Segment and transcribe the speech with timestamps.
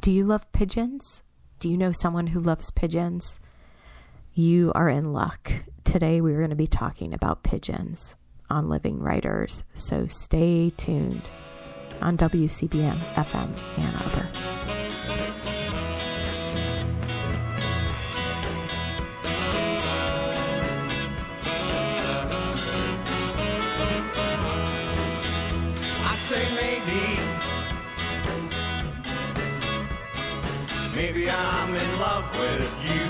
[0.00, 1.22] Do you love pigeons?
[1.58, 3.38] Do you know someone who loves pigeons?
[4.32, 5.52] You are in luck.
[5.84, 8.16] Today we're going to be talking about pigeons
[8.48, 11.28] on Living Writers, so stay tuned
[12.00, 14.59] on WCBN FM Ann Arbor.
[31.00, 33.06] Maybe I'm in love with you.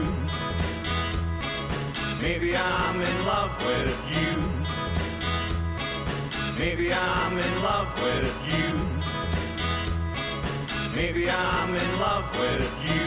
[2.22, 4.32] Maybe I'm in love with you.
[6.60, 8.70] Maybe I'm in love with you.
[10.94, 13.06] Maybe I'm in love with you.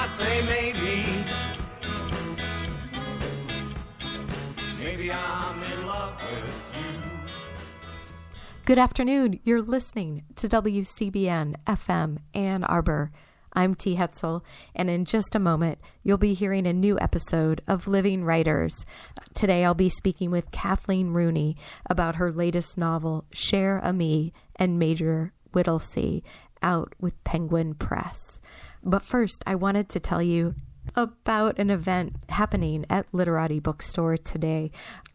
[0.00, 0.96] I say maybe.
[4.82, 6.73] Maybe I'm in love with you.
[8.66, 9.40] Good afternoon.
[9.44, 13.12] You're listening to WCBN FM Ann Arbor.
[13.52, 13.96] I'm T.
[13.96, 14.40] Hetzel,
[14.74, 18.86] and in just a moment, you'll be hearing a new episode of Living Writers.
[19.34, 21.58] Today, I'll be speaking with Kathleen Rooney
[21.90, 26.24] about her latest novel, Cher Ami, and Major Whittlesey,
[26.62, 28.40] out with Penguin Press.
[28.82, 30.54] But first, I wanted to tell you
[30.96, 34.70] about an event happening at Literati Bookstore today,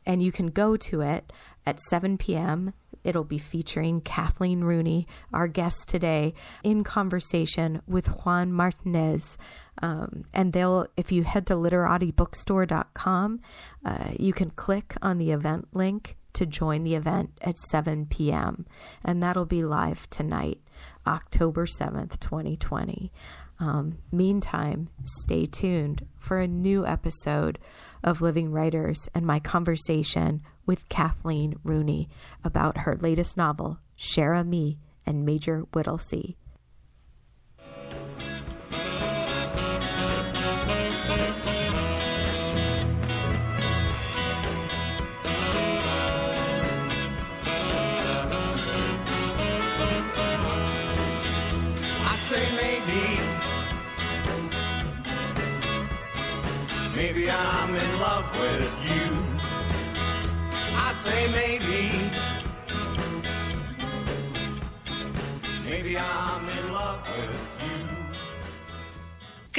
[0.05, 1.33] and you can go to it
[1.65, 2.73] at 7 p.m.
[3.03, 6.33] It'll be featuring Kathleen Rooney, our guest today,
[6.63, 9.37] in conversation with Juan Martinez.
[9.81, 13.41] Um, and they'll, if you head to literatibookstore.com,
[13.85, 18.65] uh, you can click on the event link to join the event at 7 p.m.
[19.03, 20.59] And that'll be live tonight,
[21.07, 23.11] October 7th, 2020.
[23.59, 27.59] Um, meantime, stay tuned for a new episode
[28.03, 32.07] of Living Writers and my conversation with Kathleen Rooney
[32.43, 36.37] about her latest novel, Cher Ami and Major Whittlesey.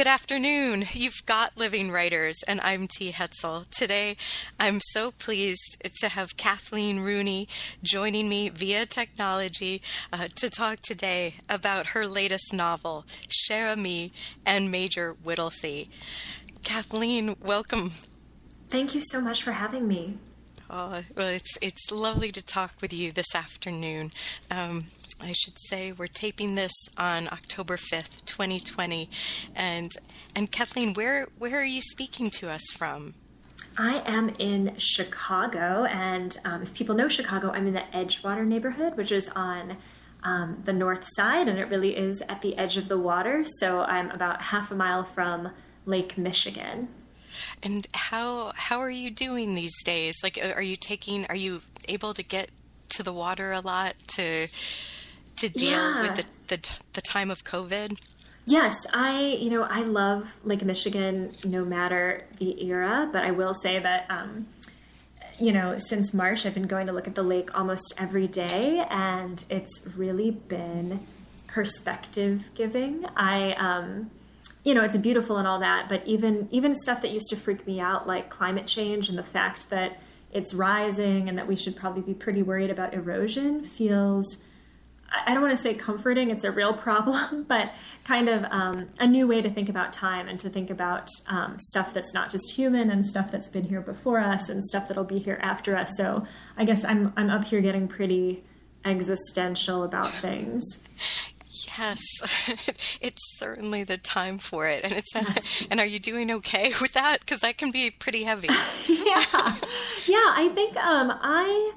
[0.00, 0.87] Good afternoon.
[0.94, 3.12] You've got Living Writers, and I'm T.
[3.12, 3.69] Hetzel.
[3.69, 4.16] Today,
[4.59, 7.49] I'm so pleased to have Kathleen Rooney
[7.83, 14.10] joining me via technology uh, to talk today about her latest novel, Cher Ami
[14.47, 15.91] and Major Whittlesey.
[16.62, 17.93] Kathleen, welcome.
[18.71, 20.16] Thank you so much for having me.
[20.71, 24.12] Oh, well, it's it's lovely to talk with you this afternoon.
[24.50, 24.87] Um,
[25.22, 29.10] I should say we're taping this on October fifth, twenty twenty,
[29.54, 29.92] and
[30.34, 33.14] and Kathleen, where where are you speaking to us from?
[33.78, 38.97] I am in Chicago, and um, if people know Chicago, I'm in the Edgewater neighborhood,
[38.97, 39.76] which is on
[40.22, 43.44] um, the north side, and it really is at the edge of the water.
[43.59, 45.50] So I'm about half a mile from
[45.86, 46.88] Lake Michigan.
[47.62, 50.16] And how how are you doing these days?
[50.22, 51.26] Like, are you taking?
[51.26, 52.50] Are you able to get
[52.91, 54.48] to the water a lot to
[55.41, 56.03] to deal Yeah.
[56.03, 56.25] with the,
[56.56, 57.99] the the time of COVID?
[58.47, 63.55] Yes, I you know I love Lake Michigan no matter the era, but I will
[63.55, 64.47] say that um,
[65.39, 68.84] you know since March I've been going to look at the lake almost every day,
[68.91, 71.06] and it's really been
[71.47, 73.05] perspective giving.
[73.17, 74.11] I um,
[74.65, 77.67] you know it's beautiful and all that, but even even stuff that used to freak
[77.67, 80.01] me out like climate change and the fact that
[80.33, 84.37] it's rising and that we should probably be pretty worried about erosion feels
[85.12, 87.72] I don't want to say comforting, it's a real problem, but
[88.04, 91.59] kind of um, a new way to think about time and to think about um,
[91.59, 95.04] stuff that's not just human and stuff that's been here before us and stuff that'll
[95.04, 95.97] be here after us.
[95.97, 96.26] So
[96.56, 98.45] I guess I'm, I'm up here getting pretty
[98.84, 100.65] existential about things.
[101.78, 102.01] Yes,
[103.01, 105.12] it's certainly the time for it, and it's.
[105.71, 107.21] and are you doing okay with that?
[107.21, 108.48] Because that can be pretty heavy.
[108.89, 109.57] yeah,
[110.07, 110.33] yeah.
[110.36, 111.72] I think um, I,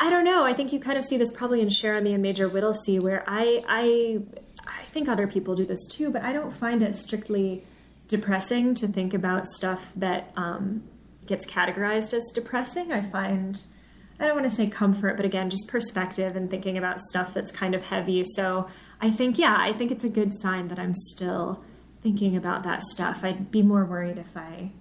[0.00, 0.44] I don't know.
[0.44, 3.64] I think you kind of see this probably in Cher and Major Whittlesey, where I,
[3.68, 4.20] I,
[4.68, 7.64] I think other people do this too, but I don't find it strictly
[8.06, 10.84] depressing to think about stuff that um,
[11.26, 12.92] gets categorized as depressing.
[12.92, 13.64] I find.
[14.20, 17.52] I don't want to say comfort, but again, just perspective and thinking about stuff that's
[17.52, 18.24] kind of heavy.
[18.24, 18.68] So
[19.00, 21.62] I think, yeah, I think it's a good sign that I'm still
[22.02, 23.20] thinking about that stuff.
[23.22, 24.72] I'd be more worried if I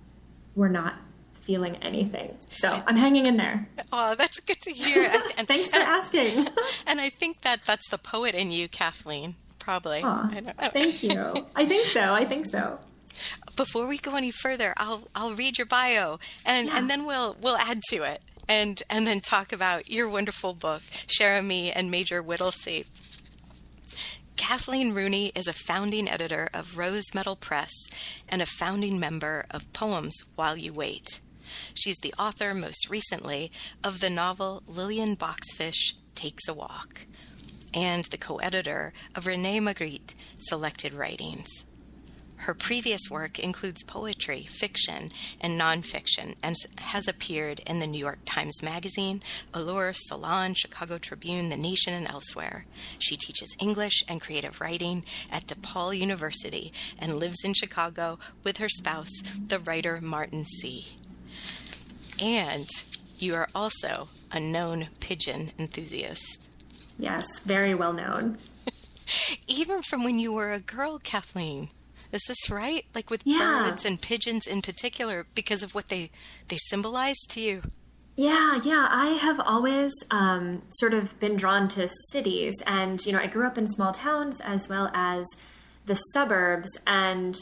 [0.56, 0.96] were not
[1.48, 2.38] feeling anything.
[2.52, 3.68] So I'm hanging in there.
[3.92, 5.04] Oh, that's good to hear.
[5.10, 6.48] And, and- Thanks for and- asking.
[6.86, 9.36] And I think that that's the poet in you, Kathleen.
[9.60, 10.04] probably.
[10.04, 10.52] I know.
[10.72, 11.48] thank you.
[11.56, 12.14] I think so.
[12.14, 12.80] I think so.
[13.56, 16.78] Before we go any further, I'll I'll read your bio and Yeah.
[16.78, 20.82] and then we'll we'll add to it and and then talk about your wonderful book,
[21.08, 22.86] Cher Ami and Major Whittlesey.
[24.36, 27.72] Kathleen Rooney is a founding editor of Rose Metal Press
[28.30, 31.22] and a founding member of Poems While You Wait.
[31.74, 33.52] She's the author, most recently,
[33.84, 37.06] of the novel Lillian Boxfish Takes a Walk,
[37.74, 41.66] and the co editor of René Magritte Selected Writings.
[42.42, 45.12] Her previous work includes poetry, fiction,
[45.42, 49.24] and nonfiction, and has appeared in the New York Times Magazine,
[49.54, 52.66] Allure, Salon, Chicago Tribune, The Nation, and elsewhere.
[53.00, 58.70] She teaches English and creative writing at DePaul University and lives in Chicago with her
[58.70, 60.86] spouse, the writer Martin Seay
[62.22, 62.68] And
[63.20, 66.48] you are also a known pigeon enthusiast.
[67.00, 68.38] Yes, very well known.
[69.48, 71.70] Even from when you were a girl, Kathleen.
[72.12, 72.86] Is this right?
[72.96, 73.68] Like with Yeah.
[73.70, 76.10] birds and pigeons in particular, because of what they
[76.48, 77.62] they symbolize to you.
[78.16, 78.88] Yeah, yeah.
[78.90, 83.46] I have always um, sort of been drawn to cities, and you know, I grew
[83.46, 85.26] up in small towns as well as
[85.86, 87.38] the suburbs, and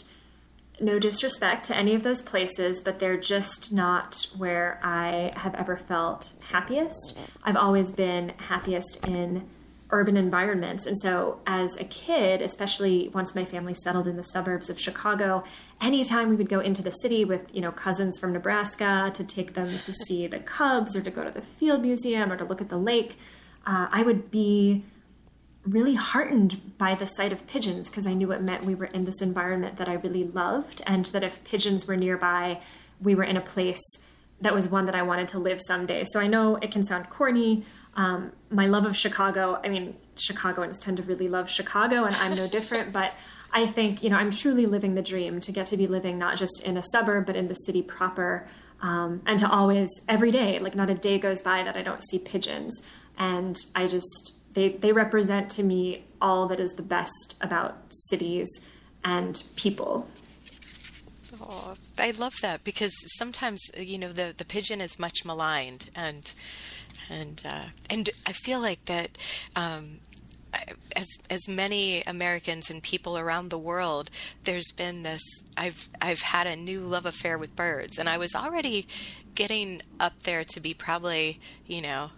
[0.80, 5.78] no disrespect to any of those places, but they're just not where I have ever
[5.78, 7.18] felt happiest.
[7.44, 9.48] I've always been happiest in
[9.92, 10.86] urban environments.
[10.86, 15.44] And so, as a kid, especially once my family settled in the suburbs of Chicago,
[15.80, 19.54] anytime we would go into the city with, you know, cousins from Nebraska to take
[19.54, 22.62] them to see the Cubs or to go to the Field Museum or to look
[22.62, 23.18] at the lake,
[23.66, 24.84] uh, I would be
[25.66, 29.06] really heartened by the sight of pigeons because I knew it meant we were in
[29.06, 32.62] this environment that I really loved, and that if pigeons were nearby,
[33.02, 33.82] we were in a place
[34.42, 36.04] that was one that I wanted to live someday.
[36.12, 37.64] So I know it can sound corny.
[37.96, 42.36] Um, my love of Chicago, I mean, Chicagoans tend to really love Chicago, and I'm
[42.36, 43.14] no different, but
[43.54, 46.38] I think, you know, I'm truly living the dream to get to be living not
[46.38, 48.48] just in a suburb, but in the city proper.
[48.82, 52.04] Um, and to always, every day, like not a day goes by that I don't
[52.04, 52.82] see pigeons.
[53.18, 58.50] And I just, they, they represent to me all that is the best about cities
[59.04, 60.08] and people.
[61.42, 66.34] Oh, I love that because sometimes you know the the pigeon is much maligned and
[67.10, 69.18] and uh, and I feel like that.
[69.56, 70.00] Um,
[70.96, 74.10] as as many Americans and people around the world,
[74.46, 75.22] there's been this.
[75.58, 78.88] I've I've had a new love affair with birds, and I was already
[79.36, 82.12] getting up there to be probably you know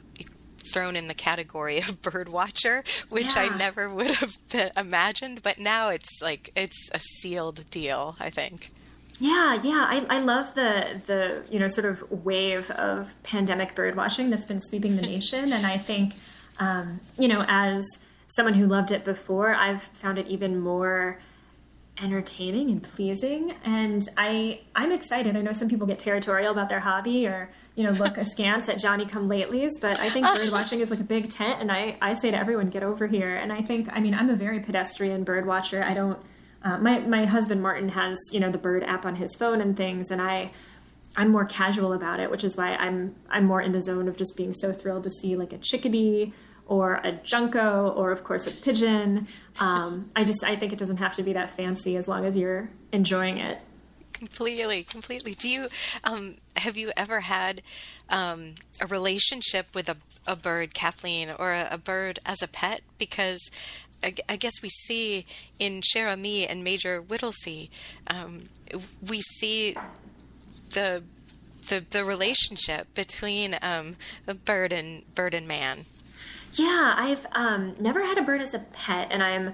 [0.78, 4.38] thrown in the category of bird watcher, which I never would have
[4.76, 5.44] imagined.
[5.44, 8.16] But now it's like it's a sealed deal.
[8.20, 8.72] I think.
[9.20, 13.96] Yeah, yeah, I, I love the the you know sort of wave of pandemic bird
[13.96, 16.14] watching that's been sweeping the nation, and I think
[16.60, 17.84] um, you know as
[18.28, 21.20] someone who loved it before, I've found it even more
[22.02, 25.36] entertaining and pleasing, and I I'm excited.
[25.36, 28.80] I know some people get territorial about their hobby or you know look askance at
[28.80, 31.98] Johnny Come Latelys, but I think bird watching is like a big tent, and I
[32.02, 33.36] I say to everyone, get over here.
[33.36, 35.84] And I think I mean I'm a very pedestrian bird watcher.
[35.84, 36.20] I don't.
[36.64, 39.76] Uh, my my husband Martin has you know the bird app on his phone and
[39.76, 40.52] things, and I
[41.16, 44.18] I'm more casual about it, which is why I'm I'm more in the zone of
[44.18, 46.34] just being so thrilled to see like a chickadee
[46.68, 49.28] or a junco or of course a pigeon.
[49.60, 52.38] Um, I just I think it doesn't have to be that fancy as long as
[52.38, 53.60] you're enjoying it.
[54.14, 55.34] Completely, completely.
[55.34, 55.68] Do you
[56.04, 57.62] um, have you ever had
[58.10, 62.82] um, a relationship with a, a bird, Kathleen, or a, a bird as a pet?
[62.98, 63.52] Because
[64.04, 65.26] I, I guess we see
[65.60, 67.70] in Cher Ami and Major Whittlesey,
[68.08, 68.46] um,
[69.08, 69.76] we see
[70.72, 71.04] the
[71.70, 75.86] the the relationship between um, a bird and bird and man.
[76.58, 79.54] Yeah, I've um, never had a bird as a pet, and I'm,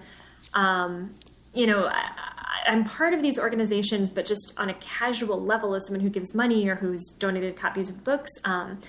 [0.54, 1.14] um,
[1.54, 2.12] you know, I,
[2.66, 6.34] I'm part of these organizations, but just on a casual level as someone who gives
[6.34, 8.32] money or who's donated copies of books.
[8.46, 8.80] Um,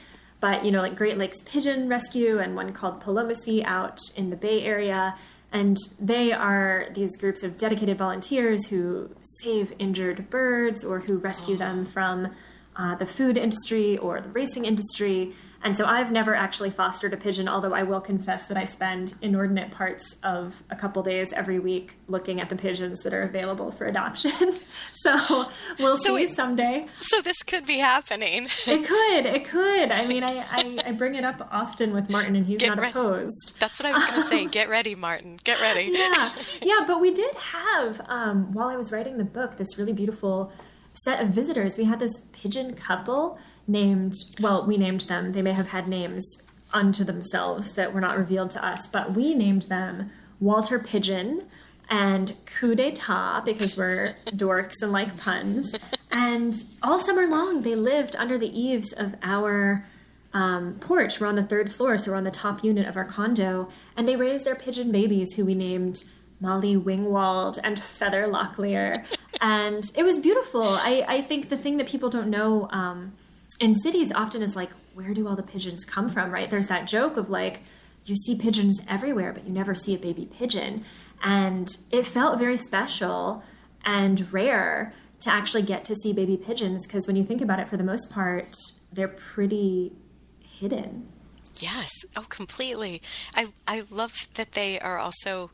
[0.41, 4.37] but you know, like Great Lakes Pigeon Rescue and one called Palomacy out in the
[4.37, 5.17] Bay Area,
[5.53, 9.09] and they are these groups of dedicated volunteers who
[9.41, 12.29] save injured birds or who rescue them from
[12.77, 15.33] uh, the food industry or the racing industry.
[15.65, 19.15] And so I've never actually fostered a pigeon, although I will confess that I spend
[19.23, 23.71] inordinate parts of a couple days every week looking at the pigeons that are available
[23.73, 24.31] for adoption.
[24.93, 25.47] so
[25.79, 26.87] we'll So see it- someday.
[27.01, 28.49] So this could be happening.
[28.67, 29.91] It could, it could.
[29.93, 32.79] I mean, I, I, I bring it up often with Martin, and he's Get not
[32.81, 33.59] re- opposed.
[33.59, 34.47] That's what I was going to say.
[34.47, 35.39] Get ready, Martin.
[35.45, 35.91] Get ready.
[35.93, 36.85] yeah, yeah.
[36.87, 40.53] But we did have, um, while I was writing the book, this really beautiful
[40.93, 41.79] set of visitors.
[41.79, 45.33] We had this pigeon couple named, well, we named them.
[45.33, 46.39] They may have had names
[46.73, 51.43] unto themselves that were not revealed to us, but we named them Walter Pigeon
[51.89, 55.75] and coup d'etat because we're dorks and like puns.
[56.11, 59.87] And all summer long, they lived under the eaves of our
[60.33, 61.21] um, porch.
[61.21, 63.69] We're on the third floor, so we're on the top unit of our condo.
[63.97, 66.05] And they raised their pigeon babies, who we named
[66.41, 69.05] Molly Wingwald and Feather Locklear.
[69.41, 70.63] and it was beautiful.
[70.63, 73.13] I, I think the thing that people don't know um,
[73.61, 76.51] in cities often is like, where do all the pigeons come from, right?
[76.51, 77.61] There's that joke of like,
[78.05, 80.85] you see pigeons everywhere, but you never see a baby pigeon.
[81.23, 83.43] And it felt very special
[83.85, 87.69] and rare to actually get to see baby pigeons because when you think about it,
[87.69, 88.57] for the most part,
[88.93, 89.93] they're pretty
[90.41, 91.09] hidden.
[91.57, 93.01] Yes, oh, completely.
[93.35, 95.51] I I love that they are also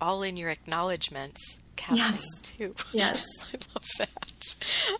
[0.00, 1.58] all in your acknowledgments,
[1.92, 2.22] Yes.
[2.42, 2.74] too.
[2.92, 3.24] Yes.
[3.42, 4.54] I love that.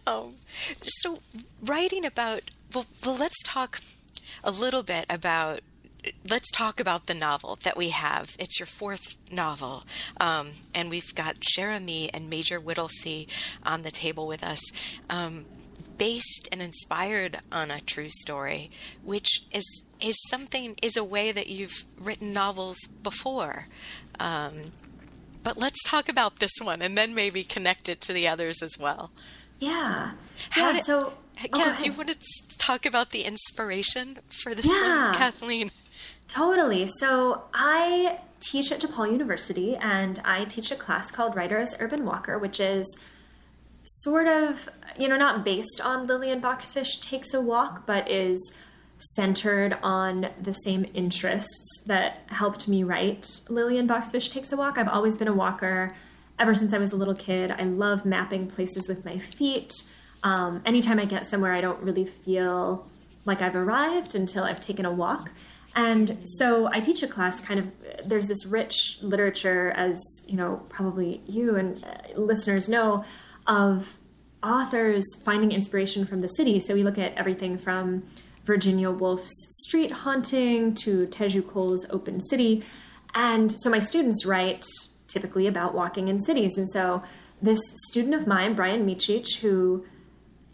[0.06, 0.34] Um,
[0.84, 1.20] so,
[1.62, 3.80] writing about well, well, let's talk
[4.42, 5.60] a little bit about.
[6.28, 8.36] Let's talk about the novel that we have.
[8.38, 9.84] It's your fourth novel,
[10.20, 13.26] um, and we've got Cher Ami and Major Whittlesey
[13.62, 14.60] on the table with us.
[15.08, 15.46] Um,
[15.96, 18.70] based and inspired on a true story,
[19.02, 23.66] which is is something is a way that you've written novels before.
[24.20, 24.72] Um,
[25.44, 28.76] but let's talk about this one and then maybe connect it to the others as
[28.78, 29.10] well.
[29.60, 30.12] Yeah.
[30.50, 31.12] How yeah, did- so.
[31.12, 31.12] oh,
[31.56, 32.18] Yeah, go do you want to
[32.58, 35.06] talk about the inspiration for this Yeah.
[35.06, 35.70] one, Kathleen?
[36.28, 36.88] Totally.
[36.98, 42.04] So I teach at DePaul University and I teach a class called Writer as Urban
[42.04, 42.84] Walker, which is
[43.84, 48.52] sort of, you know, not based on Lillian Boxfish Takes a Walk, but is
[48.98, 54.78] centered on the same interests that helped me write Lillian Boxfish Takes a Walk.
[54.78, 55.94] I've always been a walker
[56.38, 57.50] ever since I was a little kid.
[57.50, 59.84] I love mapping places with my feet.
[60.22, 62.88] Um, anytime I get somewhere, I don't really feel
[63.24, 65.30] like I've arrived until I've taken a walk.
[65.76, 67.72] And so I teach a class kind of,
[68.04, 73.04] there's this rich literature, as you know, probably you and uh, listeners know,
[73.46, 73.94] of
[74.42, 76.60] authors finding inspiration from the city.
[76.60, 78.04] So we look at everything from
[78.44, 79.34] Virginia Woolf's
[79.64, 82.62] Street Haunting to Teju Cole's Open City.
[83.14, 84.64] And so my students write
[85.08, 86.58] typically about walking in cities.
[86.58, 87.02] And so
[87.40, 89.84] this student of mine, Brian Michich, who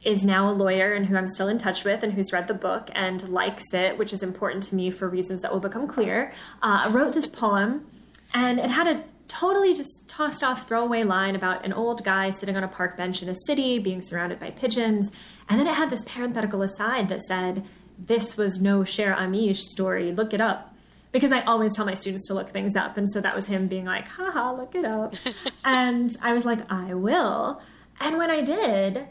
[0.02, 2.54] is now a lawyer and who I'm still in touch with and who's read the
[2.54, 6.32] book and likes it, which is important to me for reasons that will become clear,
[6.62, 7.86] uh, wrote this poem.
[8.32, 12.56] And it had a totally just tossed off throwaway line about an old guy sitting
[12.56, 15.12] on a park bench in a city being surrounded by pigeons.
[15.48, 17.64] And then it had this parenthetical aside that said,
[18.06, 20.74] This was no Cher Ami's story, look it up.
[21.12, 22.96] Because I always tell my students to look things up.
[22.96, 25.14] And so that was him being like, haha, look it up.
[25.64, 27.60] and I was like, I will.
[28.00, 29.08] And when I did,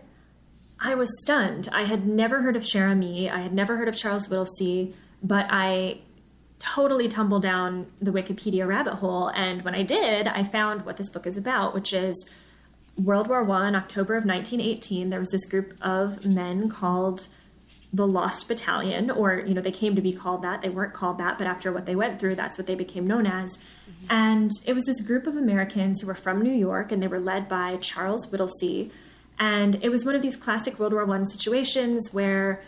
[0.79, 1.67] I was stunned.
[1.73, 3.29] I had never heard of Cher Ami.
[3.29, 5.99] I had never heard of Charles Whittlesey, but I
[6.59, 9.27] totally tumbled down the Wikipedia rabbit hole.
[9.29, 12.29] And when I did, I found what this book is about, which is
[12.97, 15.09] World War One, October of 1918.
[15.09, 17.27] There was this group of men called
[17.91, 20.61] the Lost Battalion, or you know, they came to be called that.
[20.61, 23.25] They weren't called that, but after what they went through, that's what they became known
[23.25, 23.57] as.
[23.57, 24.05] Mm-hmm.
[24.11, 27.19] And it was this group of Americans who were from New York, and they were
[27.19, 28.91] led by Charles Whittlesey.
[29.39, 32.61] And it was one of these classic World War One situations where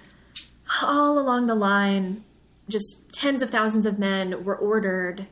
[0.82, 2.24] all along the line,
[2.70, 5.28] just tens of thousands of men were ordered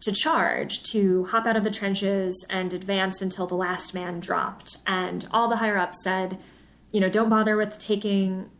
[0.00, 4.78] to charge, to hop out of the trenches and advance until the last man dropped.
[4.86, 6.38] And all the higher ups said,
[6.90, 8.50] you know, don't bother with taking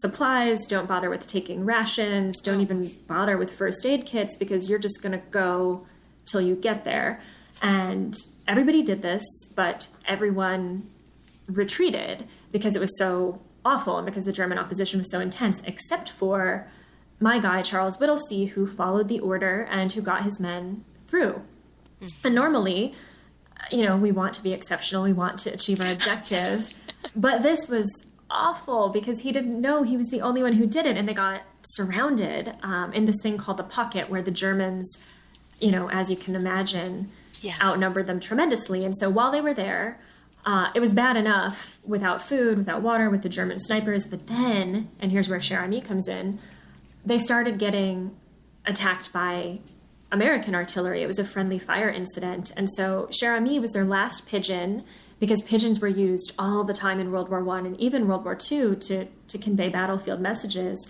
[0.00, 4.78] supplies, don't bother with taking rations, don't even bother with first aid kits because you're
[4.78, 5.86] just going to go
[6.26, 7.20] till you get there.
[7.62, 8.14] And
[8.46, 9.24] everybody did this,
[9.54, 10.88] but everyone
[11.46, 16.10] retreated because it was so awful and because the German opposition was so intense, except
[16.10, 16.68] for
[17.18, 21.40] my guy, Charles Whittlesey, who followed the order and who got his men through.
[22.22, 22.94] And normally,
[23.70, 26.68] you know, we want to be exceptional, we want to achieve our objective,
[27.14, 30.86] but this was awful because he didn't know he was the only one who did
[30.86, 34.98] it, and they got surrounded um, in this thing called the pocket, where the Germans,
[35.60, 37.10] you know, as you can imagine,
[37.42, 37.60] Yes.
[37.62, 38.84] outnumbered them tremendously.
[38.84, 40.00] And so while they were there,
[40.46, 44.06] uh, it was bad enough without food, without water, with the German snipers.
[44.06, 46.38] But then, and here's where Cher Ami comes in,
[47.04, 48.16] they started getting
[48.64, 49.58] attacked by
[50.10, 51.02] American artillery.
[51.02, 52.52] It was a friendly fire incident.
[52.56, 54.84] And so Cher Ami was their last pigeon
[55.18, 58.34] because pigeons were used all the time in World War One and even World War
[58.34, 60.86] Two to, to convey battlefield messages.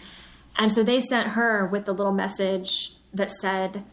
[0.58, 3.84] And so they sent her with the little message that said,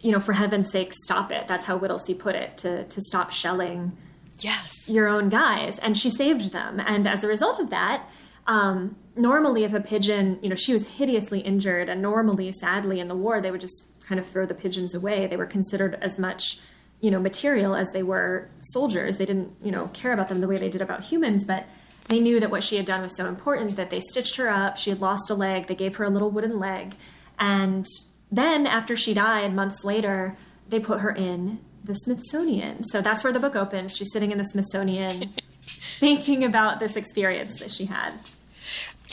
[0.00, 1.46] you know, for heaven's sake, stop it.
[1.46, 3.96] That's how Whittlesey put it, to, to stop shelling
[4.40, 4.88] Yes.
[4.88, 5.78] your own guys.
[5.78, 6.80] And she saved them.
[6.80, 8.08] And as a result of that,
[8.46, 13.08] um, normally if a pigeon, you know, she was hideously injured, and normally, sadly, in
[13.08, 15.26] the war, they would just kind of throw the pigeons away.
[15.26, 16.60] They were considered as much
[17.00, 19.18] you know, material as they were soldiers.
[19.18, 21.66] They didn't, you know, care about them the way they did about humans, but
[22.08, 24.78] they knew that what she had done was so important that they stitched her up.
[24.78, 25.66] She had lost a leg.
[25.66, 26.94] They gave her a little wooden leg.
[27.38, 27.86] And
[28.32, 30.36] then after she died, months later,
[30.68, 32.84] they put her in the Smithsonian.
[32.84, 33.96] So that's where the book opens.
[33.96, 35.30] She's sitting in the Smithsonian
[35.98, 38.14] thinking about this experience that she had.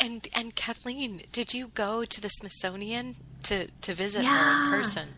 [0.01, 5.09] And and Kathleen, did you go to the Smithsonian to to visit her in person?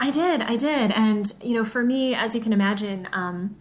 [0.00, 3.56] I did, I did, and you know, for me, as you can imagine, um,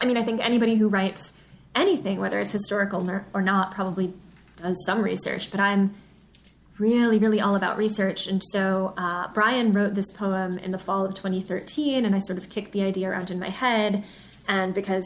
[0.00, 1.32] I mean, I think anybody who writes
[1.76, 4.12] anything, whether it's historical or, not, probably
[4.56, 5.50] does some research.
[5.50, 5.94] But I'm
[6.78, 11.04] really, really all about research, and so uh, Brian wrote this poem in the fall
[11.04, 14.02] of 2013, and I sort of kicked the idea around in my head,
[14.48, 15.04] and because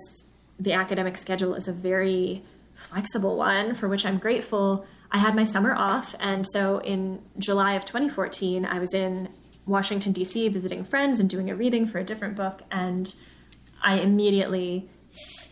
[0.59, 2.43] the academic schedule is a very
[2.75, 4.87] flexible one, for which I'm grateful.
[5.11, 9.29] I had my summer off, and so in July of 2014, I was in
[9.69, 12.63] Washington, D.C., visiting friends and doing a reading for a different book.
[12.71, 13.15] And
[13.83, 14.89] I immediately,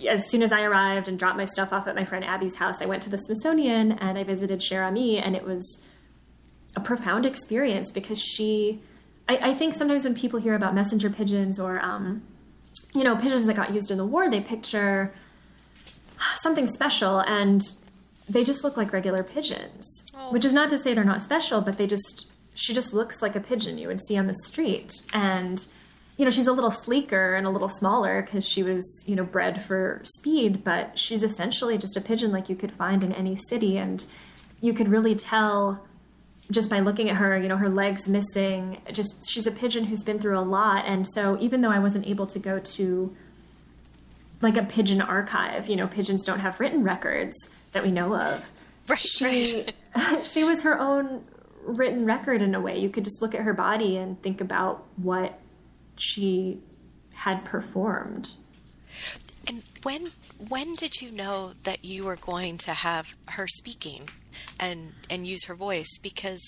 [0.09, 2.83] as soon as I arrived and dropped my stuff off at my friend Abby's house,
[2.83, 5.83] I went to the Smithsonian and I visited Cher Ami, and it was
[6.75, 8.83] a profound experience because she,
[9.29, 12.23] I, I think sometimes when people hear about messenger pigeons or, um,
[12.95, 15.15] you know, pigeons that got used in the war, they picture
[16.37, 17.63] something special and
[18.29, 20.05] they just look like regular pigeons.
[20.31, 22.27] Which is not to say they're not special, but they just
[22.57, 24.93] she just looks like a pigeon you would see on the street.
[25.13, 25.65] And
[26.17, 29.25] you know, she's a little sleeker and a little smaller because she was, you know,
[29.25, 33.37] bred for speed, but she's essentially just a pigeon like you could find in any
[33.37, 34.07] city and
[34.63, 35.87] you could really tell
[36.51, 40.03] just by looking at her, you know, her legs missing, just she's a pigeon who's
[40.03, 40.87] been through a lot.
[40.87, 43.15] And so even though I wasn't able to go to
[44.41, 48.51] like a pigeon archive, you know, pigeons don't have written records that we know of.
[48.89, 49.67] Right, She
[50.23, 51.25] she was her own
[51.67, 52.79] written record in a way.
[52.79, 55.39] You could just look at her body and think about what
[55.97, 56.61] she
[57.15, 58.33] had performed.
[59.47, 60.09] And when
[60.49, 64.09] when did you know that you were going to have her speaking
[64.59, 65.99] and and use her voice?
[66.03, 66.41] Because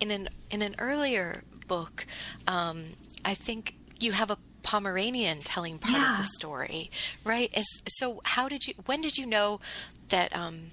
[0.00, 2.06] in an in an earlier book,
[2.46, 2.84] um,
[3.24, 6.90] I think you have a Pomeranian telling part of the story,
[7.24, 7.50] right?
[7.54, 8.74] As, so how did you?
[8.86, 9.60] When did you know
[10.08, 10.70] that um,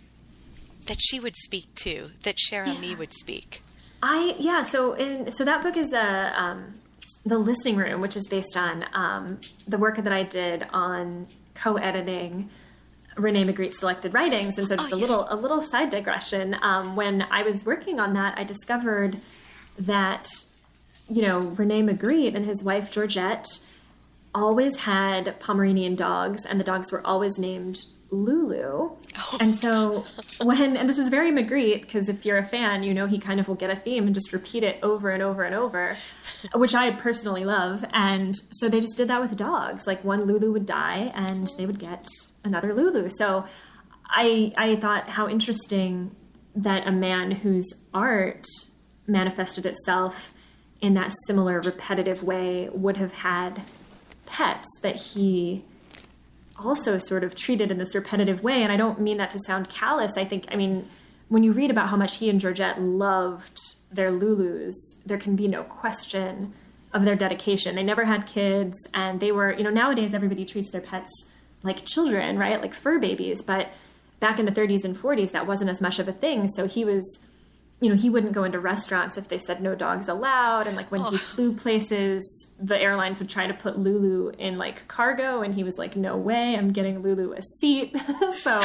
[0.85, 2.11] that she would speak too?
[2.23, 2.97] That Cher Ami Yeah.
[2.97, 3.61] would speak?
[4.03, 4.63] I yeah.
[4.63, 6.75] So in so that book is a um,
[7.25, 12.49] the listening room, which is based on um, the work that I did on co-editing
[13.15, 15.09] René Magritte selected writings, and so just Oh, a yes.
[15.09, 16.55] little a little side digression.
[16.61, 19.19] Um, when I was working on that, I discovered
[19.77, 20.27] that
[21.07, 23.47] you know René Magritte and his wife Georgette
[24.33, 28.91] always had Pomeranian dogs, and the dogs were always named Lulu.
[29.17, 29.37] Oh.
[29.39, 30.05] And so
[30.41, 33.39] when, and this is very Magritte, because if you're a fan, you know he kind
[33.39, 35.97] of will get a theme and just repeat it over and over and over,
[36.53, 37.85] which I personally love.
[37.91, 39.87] And so they just did that with dogs.
[39.87, 42.07] Like one Lulu would die, and they would get
[42.43, 43.07] another Lulu.
[43.09, 43.45] So
[44.05, 46.15] I, I thought how interesting
[46.53, 48.45] that a man whose art
[49.07, 50.33] manifested itself
[50.81, 53.61] in that similar repetitive way would have had
[54.25, 55.63] pets that he
[56.65, 58.63] also sort of treated in this repetitive way.
[58.63, 60.17] And I don't mean that to sound callous.
[60.17, 60.87] I think, I mean,
[61.29, 63.59] when you read about how much he and Georgette loved
[63.91, 66.53] their Lulus, there can be no question
[66.93, 67.75] of their dedication.
[67.75, 71.29] They never had kids, and they were, you know, nowadays everybody treats their pets
[71.63, 72.61] like children, right?
[72.61, 73.41] Like fur babies.
[73.41, 73.69] But
[74.19, 76.47] back in the 30s and 40s, that wasn't as much of a thing.
[76.49, 77.19] So he was
[77.81, 80.67] you know, he wouldn't go into restaurants if they said no dogs allowed.
[80.67, 84.87] And like when he flew places, the airlines would try to put Lulu in like
[84.87, 87.97] cargo, and he was like, no way, I'm getting Lulu a seat.
[88.41, 88.57] so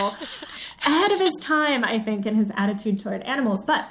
[0.85, 3.64] ahead of his time, I think, in his attitude toward animals.
[3.64, 3.88] But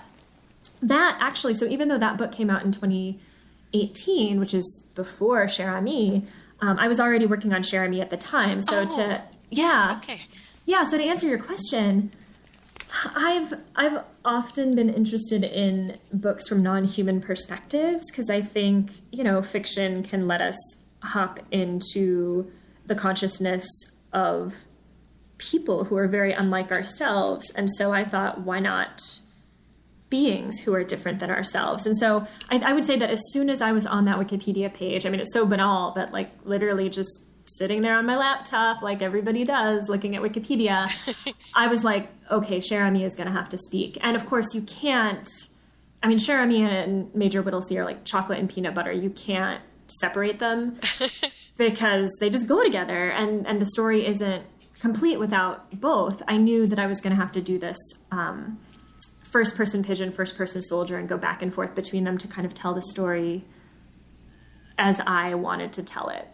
[0.84, 5.76] that actually, so even though that book came out in 2018, which is before Cher
[5.76, 6.24] Ami,
[6.62, 8.62] um, I was already working on Cher Ami at the time.
[8.62, 10.00] So Oh, to, yes, yeah.
[10.04, 10.22] okay.
[10.66, 12.12] Yeah, so to answer your question,
[13.16, 19.42] I've I've often been interested in books from non-human perspectives because I think, you know,
[19.42, 20.58] fiction can let us
[21.00, 22.52] hop into
[22.86, 23.68] the consciousness
[24.14, 24.54] of
[25.38, 27.50] people who are very unlike ourselves.
[27.52, 29.02] And so I thought, why not
[30.10, 31.86] beings who are different than ourselves?
[31.86, 34.74] And so I, I would say that as soon as I was on that Wikipedia
[34.74, 38.82] page, I mean, it's so banal, but like literally just sitting there on my laptop,
[38.82, 40.92] like everybody does, looking at Wikipedia,
[41.56, 43.98] I was like, okay, Cher Ami is going to have to speak.
[44.02, 45.30] And of course, you can't.
[46.04, 48.92] I mean, Cher Ami and Major Whittlesey are like chocolate and peanut butter.
[48.92, 50.80] You can't separate them
[51.58, 54.44] because they just go together, and and the story isn't
[54.80, 56.22] complete without both.
[56.28, 57.78] I knew that I was going to have to do this.
[58.12, 58.60] Um,
[59.36, 62.46] First person pigeon, first person soldier, and go back and forth between them to kind
[62.46, 63.44] of tell the story
[64.78, 66.26] as I wanted to tell it.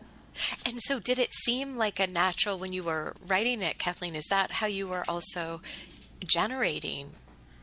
[0.65, 4.15] And so, did it seem like a natural when you were writing it, Kathleen?
[4.15, 5.61] Is that how you were also
[6.23, 7.11] generating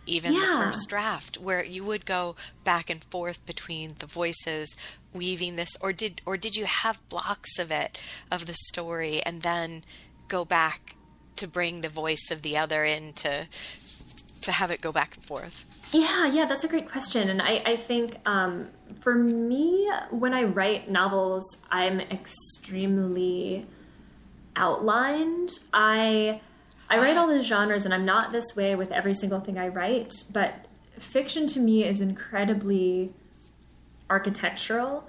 [0.06, 0.40] even Yeah.
[0.40, 4.74] the first draft, where you would go back and forth between the voices,
[5.12, 7.98] weaving this, or did or did you have blocks of it
[8.30, 9.84] of the story, and then
[10.28, 10.94] go back
[11.36, 13.46] to bring the voice of the other in to
[14.40, 15.66] to have it go back and forth?
[15.92, 17.28] Yeah, yeah, that's a great question.
[17.28, 18.68] And I, I think um,
[19.00, 23.66] for me, when I write novels, I'm extremely
[24.56, 25.50] outlined.
[25.72, 26.40] I
[26.90, 29.68] I write all the genres, and I'm not this way with every single thing I
[29.68, 30.12] write.
[30.32, 30.54] But
[30.98, 33.12] fiction to me is incredibly
[34.10, 35.06] architectural,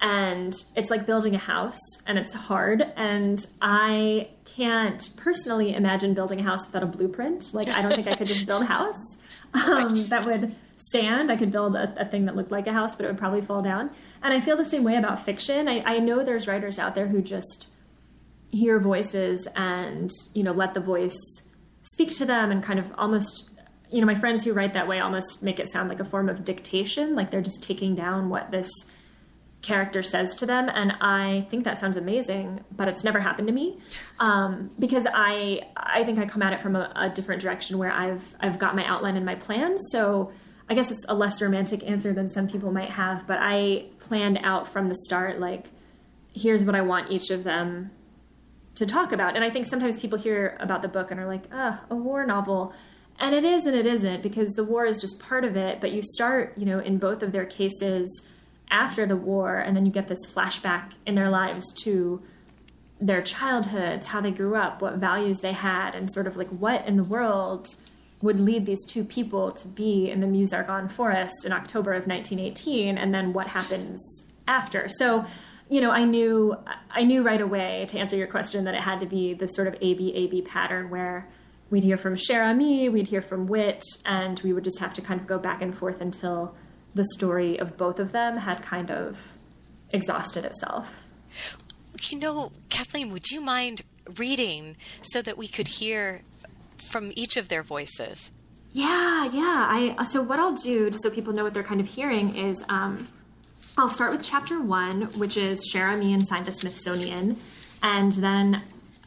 [0.00, 2.92] and it's like building a house, and it's hard.
[2.96, 7.54] And I can't personally imagine building a house without a blueprint.
[7.54, 9.16] Like I don't think I could just build a house
[9.54, 10.54] um, that would
[10.88, 11.30] stand.
[11.30, 13.42] I could build a, a thing that looked like a house, but it would probably
[13.42, 13.90] fall down.
[14.22, 15.68] And I feel the same way about fiction.
[15.68, 17.68] I, I know there's writers out there who just
[18.50, 21.18] hear voices and you know let the voice
[21.82, 23.50] speak to them and kind of almost
[23.90, 26.28] you know my friends who write that way almost make it sound like a form
[26.28, 28.70] of dictation like they're just taking down what this
[29.62, 33.54] character says to them and i think that sounds amazing but it's never happened to
[33.54, 33.78] me
[34.18, 37.92] um, because i i think i come at it from a, a different direction where
[37.92, 40.32] i've i've got my outline and my plan so
[40.70, 44.38] i guess it's a less romantic answer than some people might have but i planned
[44.42, 45.68] out from the start like
[46.32, 47.90] here's what i want each of them
[48.80, 49.36] to talk about.
[49.36, 52.24] And I think sometimes people hear about the book and are like, ah, a war
[52.24, 52.72] novel.
[53.18, 55.80] And it is and it isn't because the war is just part of it.
[55.80, 58.26] But you start, you know, in both of their cases
[58.70, 62.22] after the war, and then you get this flashback in their lives to
[63.00, 66.86] their childhoods, how they grew up, what values they had, and sort of like what
[66.86, 67.68] in the world
[68.22, 72.98] would lead these two people to be in the Meuse-Argonne forest in October of 1918,
[72.98, 74.88] and then what happens after.
[74.88, 75.24] So
[75.70, 76.56] you know, I knew
[76.90, 79.68] I knew right away to answer your question that it had to be this sort
[79.68, 81.28] of AB AB pattern where
[81.70, 85.00] we'd hear from Cher Ami, we'd hear from Wit, and we would just have to
[85.00, 86.56] kind of go back and forth until
[86.94, 89.16] the story of both of them had kind of
[89.92, 91.06] exhausted itself.
[92.02, 93.82] You know, Kathleen, would you mind
[94.18, 96.22] reading so that we could hear
[96.80, 98.32] from each of their voices?
[98.72, 99.96] Yeah, yeah.
[99.98, 102.62] I so what I'll do, just so people know what they're kind of hearing, is
[102.68, 103.08] um,
[103.76, 107.36] I'll start with chapter one, which is Cher Ami inside the Smithsonian,
[107.82, 108.62] and then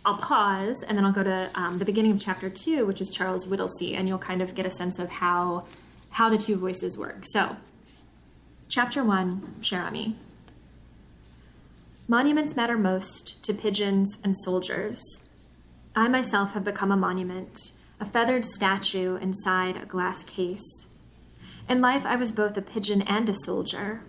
[0.05, 3.09] I'll pause, and then I'll go to um, the beginning of chapter two, which is
[3.09, 5.65] Charles Whittlesey, and you'll kind of get a sense of how
[6.11, 7.23] how the two voices work.
[7.23, 7.55] So,
[8.67, 10.15] chapter one, Ami.
[12.07, 15.22] Monuments matter most to pigeons and soldiers.
[15.95, 17.59] I myself have become a monument,
[17.99, 20.87] a feathered statue inside a glass case.
[21.69, 24.01] In life, I was both a pigeon and a soldier.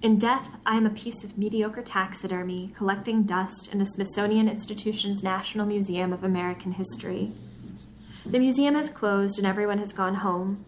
[0.00, 5.22] In death, I am a piece of mediocre taxidermy collecting dust in the Smithsonian Institution's
[5.22, 7.32] National Museum of American History.
[8.24, 10.64] The museum has closed and everyone has gone home.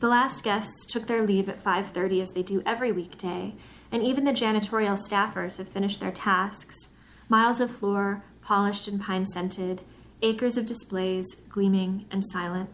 [0.00, 3.54] The last guests took their leave at 5:30 as they do every weekday,
[3.92, 6.88] and even the janitorial staffers have finished their tasks.
[7.28, 9.82] Miles of floor, polished and pine-scented,
[10.22, 12.70] acres of displays, gleaming and silent.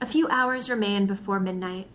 [0.00, 1.86] A few hours remain before midnight.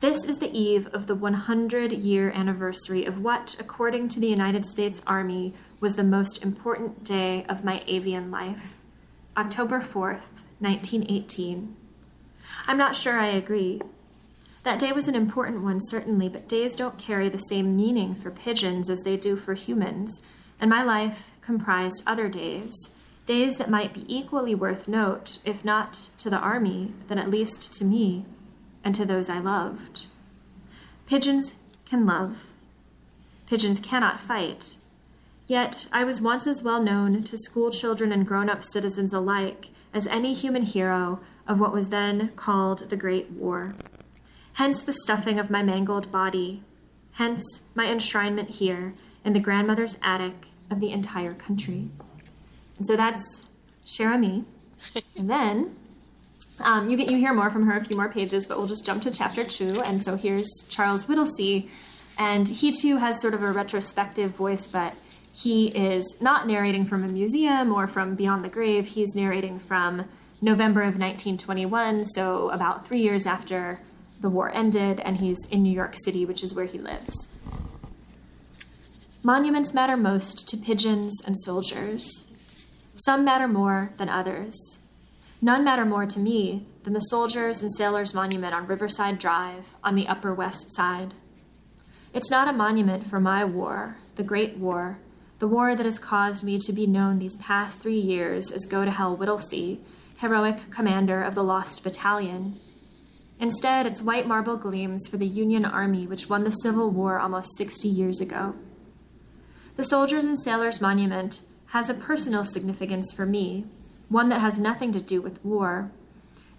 [0.00, 4.66] This is the eve of the 100 year anniversary of what, according to the United
[4.66, 8.76] States Army, was the most important day of my avian life
[9.36, 11.74] October 4th, 1918.
[12.66, 13.80] I'm not sure I agree.
[14.64, 18.30] That day was an important one, certainly, but days don't carry the same meaning for
[18.30, 20.20] pigeons as they do for humans,
[20.60, 22.72] and my life comprised other days.
[23.24, 27.72] Days that might be equally worth note, if not to the Army, then at least
[27.74, 28.24] to me
[28.84, 30.06] and to those I loved.
[31.06, 31.54] Pigeons
[31.84, 32.38] can love.
[33.46, 34.76] Pigeons cannot fight.
[35.46, 39.68] Yet I was once as well known to school children and grown up citizens alike
[39.92, 43.74] as any human hero of what was then called the Great War.
[44.54, 46.62] Hence the stuffing of my mangled body.
[47.12, 51.90] Hence my enshrinement here in the grandmother's attic of the entire country.
[52.82, 53.46] And so that's
[53.86, 54.44] Cher Ami.
[55.16, 55.76] and then
[56.58, 58.84] um, you get you hear more from her a few more pages, but we'll just
[58.84, 59.80] jump to chapter two.
[59.82, 61.70] And so here's Charles Whittlesey,
[62.18, 64.96] and he too has sort of a retrospective voice, but
[65.32, 68.88] he is not narrating from a museum or from beyond the grave.
[68.88, 70.04] He's narrating from
[70.40, 73.78] November of 1921, so about three years after
[74.20, 77.28] the war ended, and he's in New York City, which is where he lives.
[79.22, 82.26] Monuments matter most to pigeons and soldiers.
[82.94, 84.78] Some matter more than others.
[85.40, 89.94] None matter more to me than the Soldiers and Sailors Monument on Riverside Drive on
[89.94, 91.14] the Upper West Side.
[92.12, 94.98] It's not a monument for my war, the Great War,
[95.38, 98.84] the war that has caused me to be known these past three years as Go
[98.84, 99.80] to Hell Whittlesey,
[100.18, 102.54] heroic commander of the Lost Battalion.
[103.40, 107.56] Instead, its white marble gleams for the Union Army which won the Civil War almost
[107.56, 108.54] 60 years ago.
[109.76, 111.40] The Soldiers and Sailors Monument
[111.72, 113.64] has a personal significance for me,
[114.08, 115.90] one that has nothing to do with war.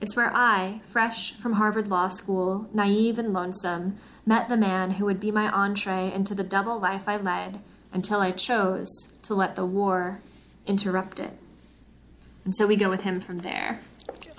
[0.01, 5.05] It's where I, fresh from Harvard Law School, naive and lonesome, met the man who
[5.05, 7.61] would be my entree into the double life I led
[7.93, 8.89] until I chose
[9.21, 10.19] to let the war
[10.65, 11.33] interrupt it.
[12.43, 13.81] And so we go with him from there.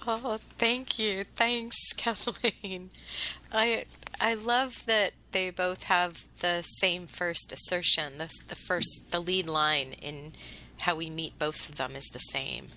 [0.06, 1.24] Oh, thank you.
[1.37, 2.90] Thanks, Kathleen.
[3.52, 3.84] I
[4.20, 8.18] I love that they both have the same first assertion.
[8.18, 10.32] The, the first, the lead line in
[10.84, 12.68] how we meet both of them is the same.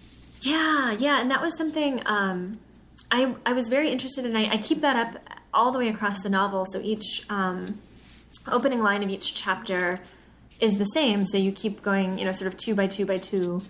[0.42, 2.60] Yeah, yeah, and that was something um,
[3.12, 4.36] I I was very interested in.
[4.36, 5.22] I, I keep that up
[5.54, 6.66] all the way across the novel.
[6.66, 7.80] So each um,
[8.52, 10.00] opening line of each chapter
[10.60, 11.26] is the same.
[11.26, 13.62] So you keep going, you know, sort of two by two by two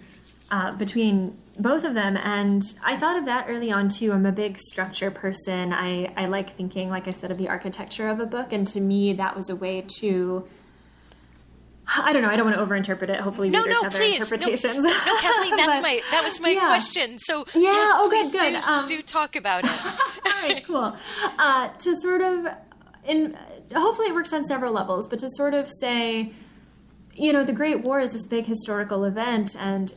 [0.52, 2.18] uh, between both of them.
[2.18, 4.12] And I thought of that early on too.
[4.12, 5.74] I'm a big structure person.
[5.74, 8.54] I, I like thinking, like I said, of the architecture of a book.
[8.54, 10.48] And to me, that was a way to.
[11.96, 12.30] I don't know.
[12.30, 13.20] I don't want to overinterpret it.
[13.22, 14.84] Hopefully, no, readers no, have please, interpretations.
[14.84, 16.68] No, no Kathleen, that's But- my that was my yeah.
[16.68, 17.18] question.
[17.20, 18.62] So Yeah, yes, oh, good, please good.
[18.62, 19.72] Do, Um, do talk about it.
[20.26, 20.96] All right, cool.
[21.38, 22.48] Uh, to sort of,
[23.06, 23.38] in
[23.74, 26.32] hopefully it works on several levels, but to sort of say,
[27.14, 29.94] you know, the Great War is this big historical event, and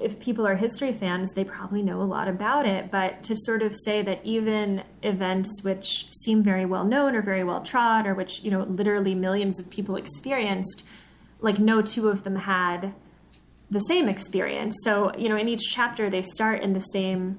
[0.00, 2.90] if people are history fans, they probably know a lot about it.
[2.90, 7.42] But to sort of say that even events which seem very well known or very
[7.44, 10.84] well trod, or which you know literally millions of people experienced,
[11.44, 12.94] like no two of them had
[13.70, 14.74] the same experience.
[14.82, 17.38] So you know, in each chapter, they start in the same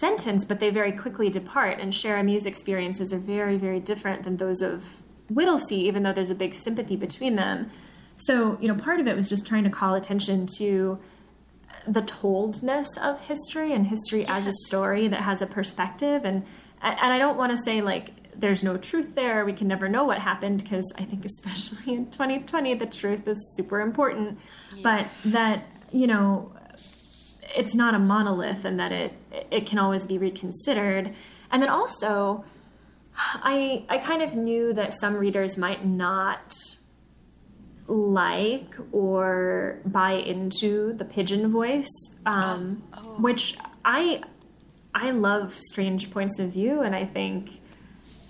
[0.00, 1.78] sentence, but they very quickly depart.
[1.78, 6.30] And Cher Ami's experiences are very, very different than those of Whittlesey, even though there's
[6.30, 7.70] a big sympathy between them.
[8.18, 10.98] So, you know, part of it was just trying to call attention to
[11.86, 16.24] the toldness of history and history as a story that has a perspective.
[16.24, 16.44] And
[16.80, 19.44] and I don't want to say like there's no truth there.
[19.44, 23.54] We can never know what happened because I think especially in 2020 the truth is
[23.56, 24.38] super important.
[24.82, 26.52] But that you know
[27.54, 29.12] it's not a monolith and that it
[29.50, 31.14] it can always be reconsidered.
[31.50, 32.44] And then also
[33.16, 36.54] I I kind of knew that some readers might not
[37.86, 41.90] like or buy into the pigeon voice,
[42.26, 42.82] um,
[43.18, 44.22] which I
[44.94, 47.60] I love strange points of view, and I think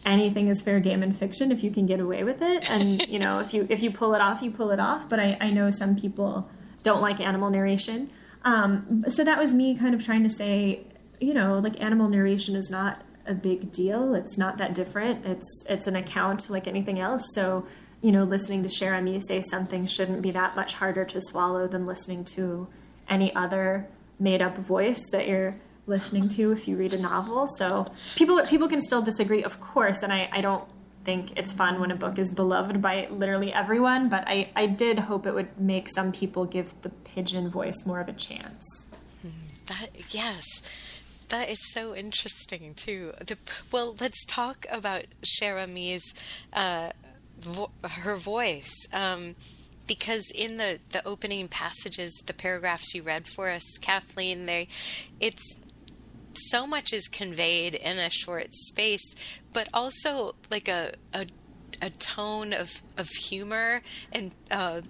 [0.04, 3.18] anything is fair game in fiction if you can get away with it, and you
[3.18, 5.08] know if you if you pull it off, you pull it off.
[5.08, 6.48] But I, I know some people
[6.82, 8.10] don't like animal narration,
[8.44, 10.84] um, so that was me kind of trying to say,
[11.20, 14.14] you know, like animal narration is not a big deal.
[14.14, 15.24] It's not that different.
[15.24, 17.22] It's it's an account like anything else.
[17.34, 17.66] So
[18.00, 21.68] you know, listening to sharon you say something shouldn't be that much harder to swallow
[21.68, 22.66] than listening to
[23.08, 23.86] any other
[24.18, 25.54] made up voice that you're
[25.86, 27.46] listening to if you read a novel.
[27.46, 30.64] So people people can still disagree, of course, and I, I don't
[31.04, 34.98] think it's fun when a book is beloved by literally everyone, but I, I did
[35.00, 38.86] hope it would make some people give the pigeon voice more of a chance.
[39.66, 40.44] That yes,
[41.28, 43.12] that is so interesting too.
[43.24, 43.38] The,
[43.70, 46.14] well, let's talk about Cher Ami's
[46.52, 46.90] uh,
[47.40, 48.72] vo- her voice.
[48.92, 49.36] Um,
[49.86, 54.68] because in the, the opening passages, the paragraphs you read for us, Kathleen, they,
[55.20, 55.56] it's
[56.38, 59.14] so much is conveyed in a short space,
[59.52, 61.26] but also like a, a
[61.80, 64.80] a tone of, of humor and uh,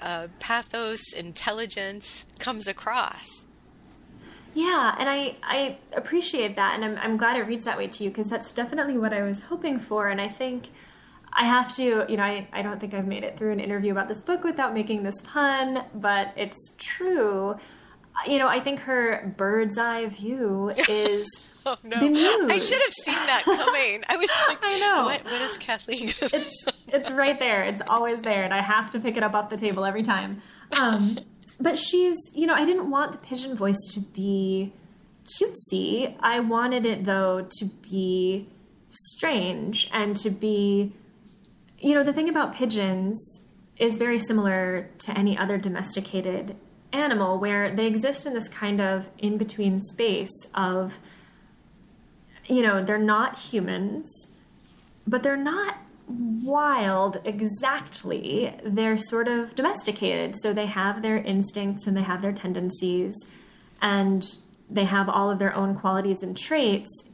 [0.00, 3.44] uh, pathos, intelligence comes across.
[4.54, 8.04] Yeah, and I, I appreciate that, and I'm, I'm glad it reads that way to
[8.04, 10.08] you because that's definitely what I was hoping for.
[10.08, 10.68] And I think
[11.32, 13.92] I have to, you know, I, I don't think I've made it through an interview
[13.92, 17.56] about this book without making this pun, but it's true.
[18.26, 21.26] You know, I think her bird's eye view is
[21.64, 22.00] Oh no!
[22.00, 22.50] the muse.
[22.50, 24.02] I should have seen that coming.
[24.08, 25.04] I was like, I know.
[25.04, 26.08] What, what is Kathleen?
[26.08, 27.62] It's it's right there.
[27.62, 30.42] It's always there, and I have to pick it up off the table every time.
[30.78, 31.18] Um,
[31.60, 34.72] but she's, you know, I didn't want the pigeon voice to be
[35.24, 36.16] cutesy.
[36.20, 38.48] I wanted it though to be
[38.88, 40.92] strange and to be,
[41.78, 43.40] you know, the thing about pigeons
[43.76, 46.56] is very similar to any other domesticated
[46.92, 50.98] animal, where they exist in this kind of in between space of,
[52.46, 54.28] you know, they're not humans
[55.06, 55.76] but they're not
[56.08, 58.54] wild exactly.
[58.64, 60.36] They're sort of domesticated.
[60.36, 63.14] So they have their instincts and they have their tendencies
[63.80, 64.24] and
[64.70, 67.04] they have all of their own qualities and traits,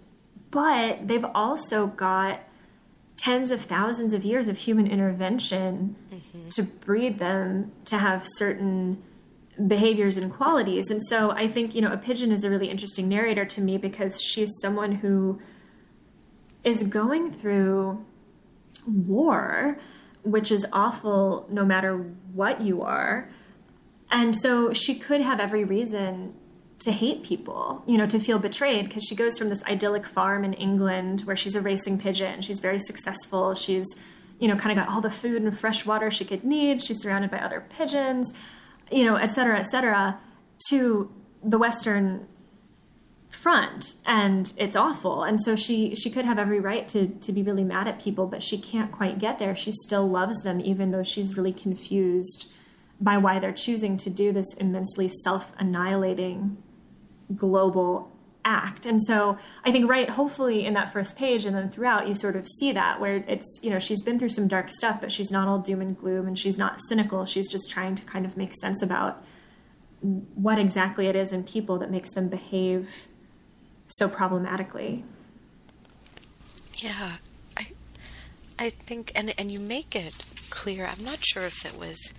[0.50, 2.40] but they've also got
[3.16, 6.48] tens of thousands of years of human intervention mm-hmm.
[6.50, 9.02] to breed them to have certain
[9.66, 10.90] behaviors and qualities.
[10.90, 13.76] And so I think, you know, a pigeon is a really interesting narrator to me
[13.76, 15.40] because she's someone who
[16.64, 18.04] is going through
[18.86, 19.78] war,
[20.22, 21.96] which is awful no matter
[22.32, 23.28] what you are.
[24.10, 26.34] And so she could have every reason
[26.80, 30.44] to hate people, you know, to feel betrayed because she goes from this idyllic farm
[30.44, 32.40] in England where she's a racing pigeon.
[32.40, 33.54] She's very successful.
[33.54, 33.86] She's,
[34.38, 36.82] you know, kind of got all the food and fresh water she could need.
[36.82, 38.32] She's surrounded by other pigeons,
[38.90, 40.18] you know, et cetera, et cetera,
[40.68, 41.10] to
[41.42, 42.26] the Western
[43.30, 45.22] front and it's awful.
[45.22, 48.26] And so she she could have every right to to be really mad at people
[48.26, 49.54] but she can't quite get there.
[49.54, 52.50] She still loves them even though she's really confused
[53.00, 56.56] by why they're choosing to do this immensely self-annihilating
[57.36, 58.10] global
[58.48, 62.14] act and so i think right hopefully in that first page and then throughout you
[62.14, 65.12] sort of see that where it's you know she's been through some dark stuff but
[65.12, 68.24] she's not all doom and gloom and she's not cynical she's just trying to kind
[68.24, 69.22] of make sense about
[70.00, 73.08] what exactly it is in people that makes them behave
[73.88, 75.04] so problematically.
[76.76, 77.16] Yeah,
[77.56, 77.66] I,
[78.58, 80.14] I think, and and you make it
[80.50, 80.86] clear.
[80.86, 82.14] I'm not sure if it was.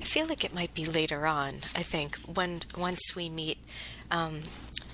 [0.00, 1.58] I feel like it might be later on.
[1.76, 3.58] I think when once we meet,
[4.10, 4.40] um,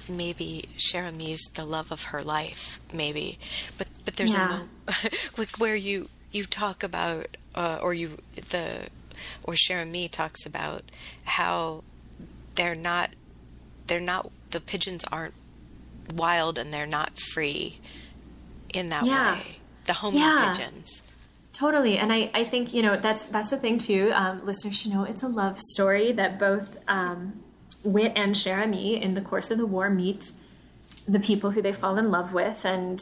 [0.09, 3.39] maybe Cher Ami's the love of her life, maybe.
[3.77, 4.61] But but there's Yeah.
[4.89, 4.93] a
[5.39, 8.19] like where you you talk about uh, or you
[8.51, 8.89] the
[9.45, 10.83] or Cher Ami talks about
[11.25, 11.83] how
[12.55, 13.11] they're not
[13.87, 15.35] they're not the pigeons aren't
[16.15, 17.79] wild and they're not free
[18.73, 19.37] in that Yeah.
[19.37, 19.59] way.
[19.87, 20.53] The homing Yeah.
[20.53, 21.03] pigeons.
[21.53, 24.13] Totally, and I, I think you know that's that's the thing too.
[24.15, 27.43] Um, listeners should know it's a love story that both um,
[27.93, 30.33] Whit and Cher Ami in the course of the war meet
[31.07, 33.01] the people who they fall in love with, and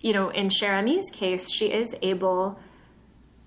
[0.00, 2.58] you know in Cher Ami's case, she is able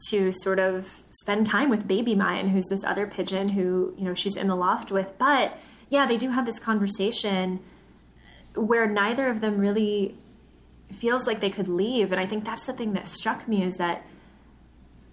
[0.09, 4.13] to sort of spend time with Baby Mine, who's this other pigeon who you know
[4.13, 5.17] she's in the loft with.
[5.17, 5.57] But
[5.89, 7.59] yeah, they do have this conversation
[8.55, 10.15] where neither of them really
[10.93, 13.77] feels like they could leave, and I think that's the thing that struck me is
[13.77, 14.05] that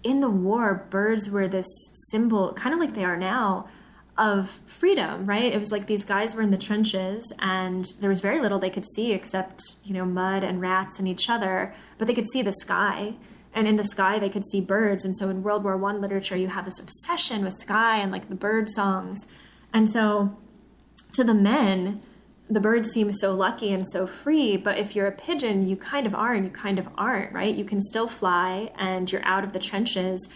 [0.03, 1.67] in the war, birds were this
[2.11, 3.67] symbol, kind of like they are now,
[4.17, 5.51] of freedom, right?
[5.51, 8.69] It was like these guys were in the trenches and there was very little they
[8.69, 12.41] could see except, you know, mud and rats and each other, but they could see
[12.41, 13.15] the sky.
[13.55, 15.05] And in the sky, they could see birds.
[15.05, 18.29] And so in World War One literature, you have this obsession with sky and like
[18.29, 19.25] the bird songs.
[19.73, 20.37] And so
[21.13, 22.01] to the men,
[22.49, 26.05] the birds seem so lucky and so free, but if you're a pigeon, you kind
[26.05, 27.55] of are and you kind of aren't, right?
[27.55, 30.29] You can still fly and you're out of the trenches,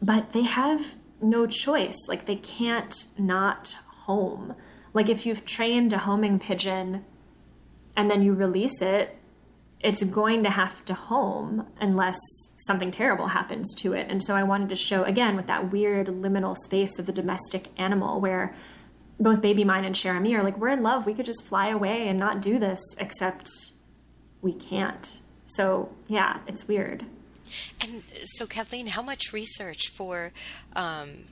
[0.00, 1.96] but they have no choice.
[2.08, 4.54] Like they can't not home.
[4.94, 7.04] Like if you've trained a homing pigeon
[7.96, 9.16] and then you release it,
[9.80, 12.18] it's going to have to home unless
[12.56, 14.06] something terrible happens to it.
[14.08, 17.68] And so I wanted to show again with that weird liminal space of the domestic
[17.78, 18.54] animal where
[19.20, 21.06] both Baby Mine and Cher Ami are like, we're in love.
[21.06, 23.48] We could just fly away and not do this, except
[24.42, 25.18] we can't.
[25.46, 27.04] So yeah, it's weird.
[27.80, 30.32] And so, Kathleen, how much research for
[30.74, 31.24] um,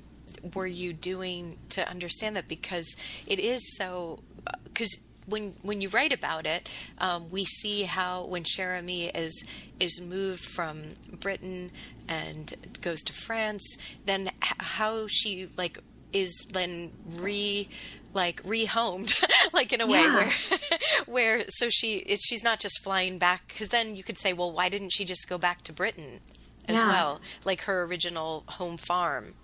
[0.55, 2.49] were you doing to understand that?
[2.49, 4.21] Because it is so.
[4.65, 9.45] Because when when you write about it, um, we see how when Cher Ami is
[9.81, 11.71] is moved from Britain
[12.09, 15.79] and goes to France, then how she like
[16.13, 17.69] is then re
[18.17, 19.13] like rehomed
[19.53, 20.15] like in a way Yeah.
[20.17, 20.31] where
[21.07, 24.51] where so she it, she's not just flying back because then you could say well
[24.51, 26.19] why didn't she just go back to britain
[26.67, 26.91] as Yeah.
[26.91, 29.35] well like her original home farm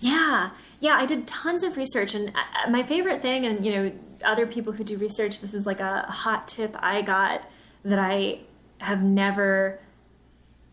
[0.00, 3.92] Yeah, yeah, I did tons of research, and uh, my favorite thing, and you know,
[4.24, 7.44] other people who do research, this is like a hot tip I got
[7.84, 8.38] that I
[8.78, 9.78] have never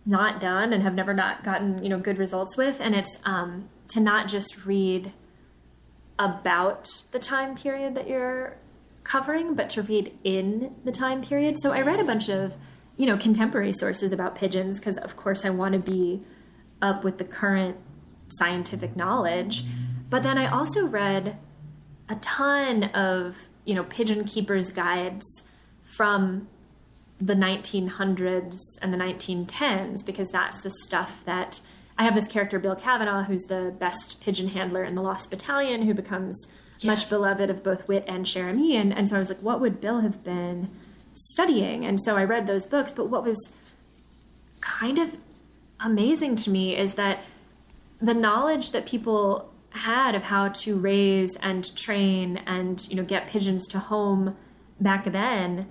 [0.06, 3.68] not done and have never not gotten you know good results with, and it's um,
[3.90, 5.12] to not just read
[6.20, 8.58] about the time period that you're
[9.04, 11.58] covering, but to read in the time period.
[11.60, 12.56] So I read a bunch of,
[12.98, 16.22] you know, contemporary sources about pigeons because, of course, I want to be
[16.82, 17.78] up with the current
[18.30, 19.64] scientific knowledge.
[20.10, 21.38] But then I also read
[22.10, 25.44] a ton of, you know, pigeon keepers' guides
[25.84, 26.48] from
[27.20, 31.62] the 1900s and the 1910s because that's the stuff that
[31.98, 35.84] I have this character Bill Kavanaugh who's the best pigeon handler in the Lost Battalion
[35.84, 36.48] who becomes
[36.84, 39.60] much beloved of both Whit and Cher Ami and, and so I was like what
[39.60, 40.70] would Bill have been
[41.18, 41.86] studying?
[41.86, 42.92] And so I read those books.
[42.92, 43.52] But what was
[44.62, 45.16] kind of
[45.80, 47.20] amazing to me is that
[48.02, 53.28] the knowledge that people had of how to raise and train and you know get
[53.28, 54.36] pigeons to home
[54.80, 55.68] back then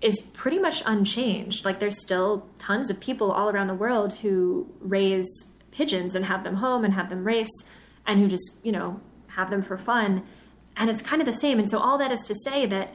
[0.00, 1.64] is pretty much unchanged.
[1.64, 6.44] Like there's still tons of people all around the world who raise pigeons and have
[6.44, 7.62] them home and have them race
[8.06, 10.22] and who just, you know, have them for fun.
[10.76, 11.58] And it's kind of the same.
[11.58, 12.94] And so all that is to say that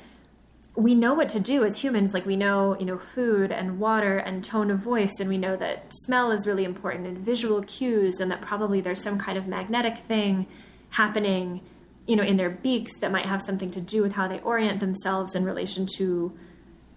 [0.75, 4.17] we know what to do as humans like we know you know food and water
[4.17, 8.19] and tone of voice and we know that smell is really important and visual cues
[8.19, 10.47] and that probably there's some kind of magnetic thing
[10.91, 11.61] happening
[12.07, 14.79] you know in their beaks that might have something to do with how they orient
[14.79, 16.37] themselves in relation to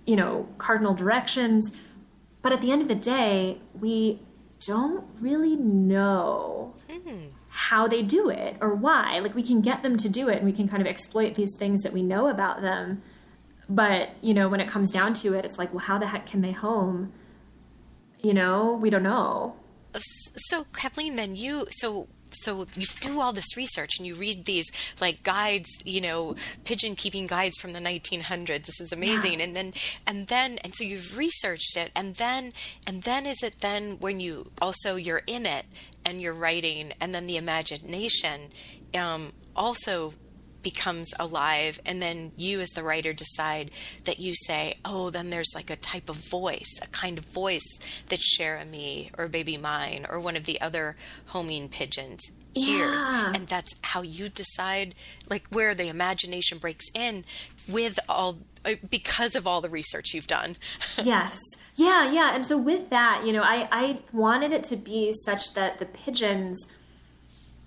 [0.06, 1.72] you know cardinal directions
[2.40, 4.20] but at the end of the day we
[4.66, 7.26] don't really know hmm.
[7.48, 9.18] how they do it or why.
[9.18, 11.54] Like we can get them to do it and we can kind of exploit these
[11.56, 13.02] things that we know about them.
[13.68, 16.26] But you know when it comes down to it it's like well how the heck
[16.26, 17.12] can they home?
[18.20, 19.56] You know we don't know.
[19.94, 24.70] So kathleen then you so so you do all this research and you read these
[25.00, 29.38] like guides you know pigeon keeping guides from the 1900s this is amazing.
[29.38, 29.46] Yeah.
[29.46, 29.74] and then
[30.06, 31.90] and then and so you've researched it.
[31.94, 32.52] And then
[32.86, 35.66] and then is it then when you also you're in it
[36.04, 38.50] and you're writing and then the imagination
[38.94, 40.14] um, also
[40.62, 43.70] becomes alive and then you as the writer decide
[44.04, 47.78] that you say oh then there's like a type of voice a kind of voice
[48.08, 50.96] that Cher-Ami or baby mine or one of the other
[51.26, 53.02] homing pigeons hears.
[53.02, 53.32] Yeah.
[53.34, 54.94] and that's how you decide
[55.30, 57.24] like where the imagination breaks in
[57.68, 60.56] with all uh, because of all the research you've done.
[61.02, 61.40] Yes.
[61.74, 62.34] Yeah yeah.
[62.34, 65.86] And so with that you know i i wanted it to be such that the
[65.86, 66.66] pigeons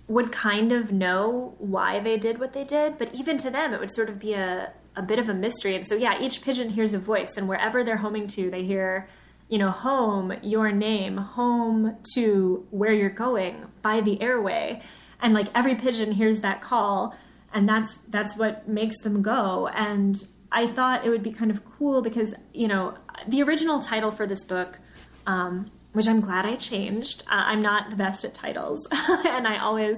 [0.08, 3.80] would kind of know why they did what they did, but even to them, it
[3.80, 5.74] would sort of be a, a bit of a mystery.
[5.74, 9.08] And so, yeah, each pigeon hears a voice, and wherever they're homing to, they hear,
[9.48, 14.80] you know, home, your name, home to where you're going by the airway.
[15.20, 17.16] And like every pigeon hears that call,
[17.52, 19.68] and that's that's what makes them go.
[19.68, 22.94] And I thought it would be kind of cool because, you know,
[23.26, 24.78] the original title for this book
[25.26, 27.22] um, which I'm glad I changed.
[27.22, 28.86] Uh, I'm not the best at titles,
[29.26, 29.96] and I always,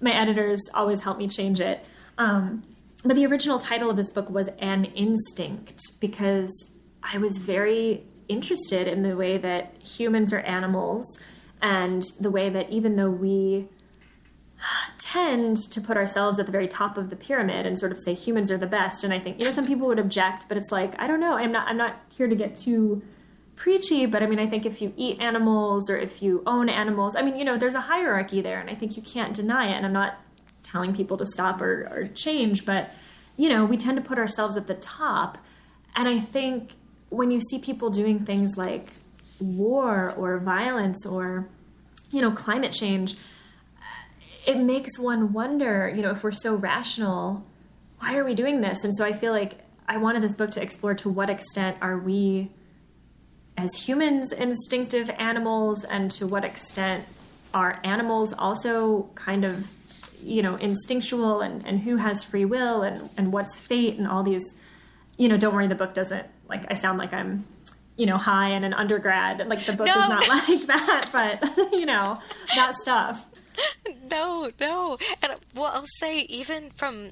[0.00, 1.84] my editors always help me change it.
[2.16, 2.62] Um,
[3.04, 6.70] but the original title of this book was An Instinct because
[7.02, 11.20] I was very interested in the way that humans are animals
[11.60, 13.68] and the way that even though we
[14.98, 18.14] tend to put ourselves at the very top of the pyramid and sort of say
[18.14, 20.72] humans are the best and i think you know some people would object but it's
[20.72, 23.02] like i don't know i'm not i'm not here to get too
[23.56, 27.16] preachy, but I mean, I think if you eat animals or if you own animals,
[27.16, 29.76] I mean, you know, there's a hierarchy there, and I think you can't deny it.
[29.76, 30.18] And I'm not
[30.62, 32.90] telling people to stop or, or change, but,
[33.36, 35.38] you know, we tend to put ourselves at the top.
[35.94, 36.72] And I think
[37.10, 38.94] when you see people doing things like
[39.40, 41.48] war or violence or,
[42.10, 43.16] you know, climate change,
[44.46, 47.46] it makes one wonder, you know, if we're so rational,
[47.98, 48.84] why are we doing this?
[48.84, 51.98] And so I feel like I wanted this book to explore to what extent are
[51.98, 52.50] we
[53.56, 57.04] as humans instinctive animals and to what extent
[57.52, 59.66] are animals also kind of
[60.22, 64.22] you know instinctual and, and who has free will and, and what's fate and all
[64.22, 64.54] these
[65.16, 67.44] you know don't worry the book doesn't like i sound like i'm
[67.96, 69.92] you know high and an undergrad like the book no.
[69.92, 72.18] is not like that but you know
[72.56, 73.28] that stuff
[74.10, 77.10] no no and well i'll say even from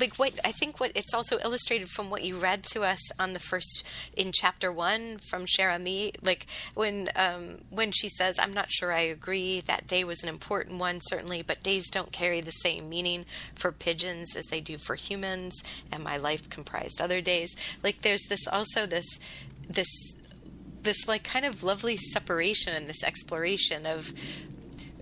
[0.00, 3.32] like what I think what it's also illustrated from what you read to us on
[3.32, 3.84] the first
[4.16, 9.00] in chapter one from Cher-Ami, like when um, when she says, "I'm not sure I
[9.00, 9.60] agree.
[9.60, 13.72] That day was an important one, certainly, but days don't carry the same meaning for
[13.72, 15.62] pigeons as they do for humans,
[15.92, 19.18] and my life comprised other days." Like there's this also this
[19.68, 19.88] this
[20.82, 24.12] this like kind of lovely separation and this exploration of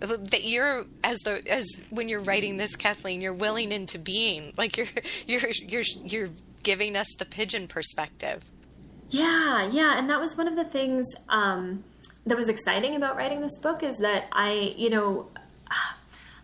[0.01, 4.53] that you're as the as when you're writing this kathleen you're willing into being.
[4.57, 4.87] Like you're
[5.27, 6.29] you're you're you're
[6.63, 8.51] giving us the pigeon perspective.
[9.11, 9.99] Yeah yeah.
[9.99, 11.85] And that was one of the things um,
[12.27, 15.29] that was exciting about writing this book is that i you know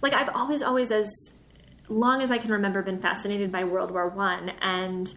[0.00, 1.10] like i've always always as
[1.88, 4.50] long as i can remember been fascinated by world war one.
[4.62, 5.12] And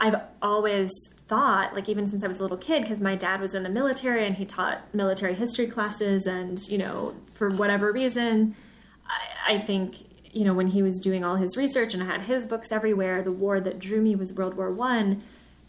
[0.00, 0.90] i've always
[1.30, 3.68] thought, like even since I was a little kid, because my dad was in the
[3.68, 8.56] military and he taught military history classes, and you know, for whatever reason,
[9.06, 9.94] I, I think
[10.34, 13.22] you know when he was doing all his research and I had his books everywhere,
[13.22, 15.22] the war that drew me was World War One.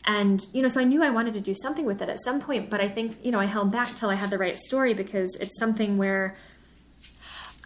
[0.04, 2.42] And you know, so I knew I wanted to do something with it at some
[2.42, 4.96] point, but I think you know I held back till I had the right story
[4.96, 6.36] because it's something where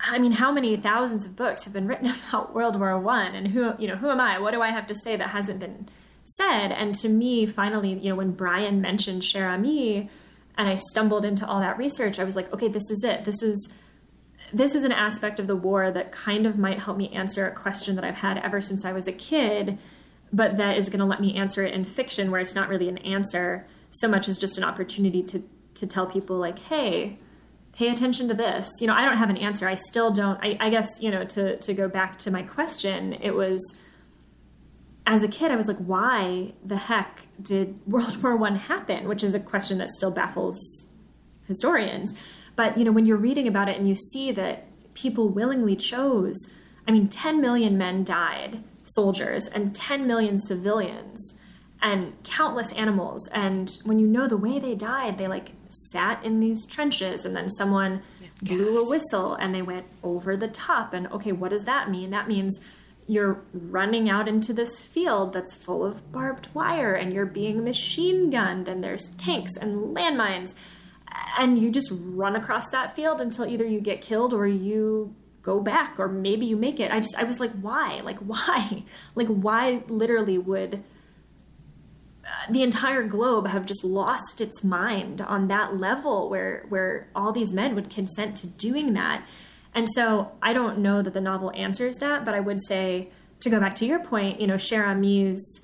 [0.08, 3.48] I mean, how many thousands of books have been written about World War One, and
[3.48, 4.38] who you know who am I?
[4.39, 5.88] What do I have to say that hasn't been
[6.26, 6.72] said.
[6.72, 10.10] And to me, finally, you know, when Brian mentioned Cher-Ami
[10.58, 13.24] and I stumbled into all that research, I was like, okay, this is it.
[13.24, 13.70] This is
[14.54, 17.52] this is an aspect of the war that kind of might help me answer a
[17.56, 19.80] question that I've had ever since I was a kid.
[20.34, 22.90] but that is going to let me answer it in fiction where it's not really
[22.90, 25.44] an answer so much as just an opportunity to
[25.76, 27.18] to tell people like hey
[27.74, 30.58] pay attention to this you know i don't have an answer i still don't i,
[30.60, 33.60] I guess you know to to go back to my question it was
[35.06, 39.24] as a kid i was like why the heck did world war one happen which
[39.24, 40.89] is a question that still baffles
[41.47, 42.14] historians
[42.56, 46.36] but you know when you're reading about it and you see that people willingly chose
[46.88, 51.34] i mean 10 million men died soldiers and 10 million civilians
[51.86, 53.28] and countless animals.
[53.32, 57.36] And when you know the way they died, they like sat in these trenches and
[57.36, 58.01] then someone
[58.41, 60.93] blew a whistle and they went over the top.
[60.93, 62.10] And okay, what does that mean?
[62.10, 62.60] That means
[63.08, 68.30] you're running out into this field that's full of barbed wire and you're being machine
[68.30, 70.56] gunned and there's tanks and landmines
[71.38, 75.60] and you just run across that field until either you get killed or you go
[75.60, 76.91] back or maybe you make it.
[76.91, 78.01] I just I was like why?
[78.03, 78.84] Like why?
[79.14, 80.84] Like why literally would
[82.26, 87.32] uh, the entire globe have just lost its mind on that level where where all
[87.32, 89.24] these men would consent to doing that.
[89.76, 93.10] And so I don't know that the novel answers that, but I would say
[93.42, 95.62] to go back to your point, you know, Cher Ami's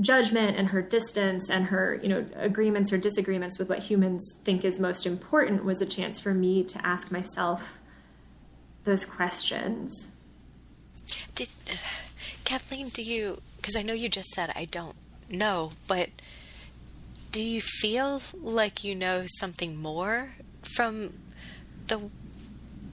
[0.00, 4.64] judgment and her distance and her, you know, agreements or disagreements with what humans think
[4.64, 7.78] is most important was a chance for me to ask myself
[8.84, 10.06] those questions.
[11.34, 11.48] Did
[12.44, 14.96] Kathleen, do you because I know you just said I don't
[15.28, 16.10] know, but
[17.32, 21.14] do you feel like you know something more from
[21.88, 22.08] the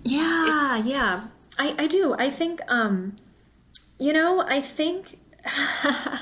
[0.05, 1.23] Yeah, yeah.
[1.57, 2.15] I I do.
[2.17, 3.15] I think um
[3.99, 5.19] you know, I think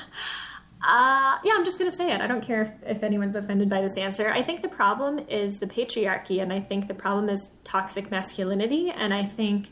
[0.86, 2.20] Uh, yeah, I'm just going to say it.
[2.20, 4.30] I don't care if, if anyone's offended by this answer.
[4.30, 8.90] I think the problem is the patriarchy, and I think the problem is toxic masculinity,
[8.90, 9.70] and I think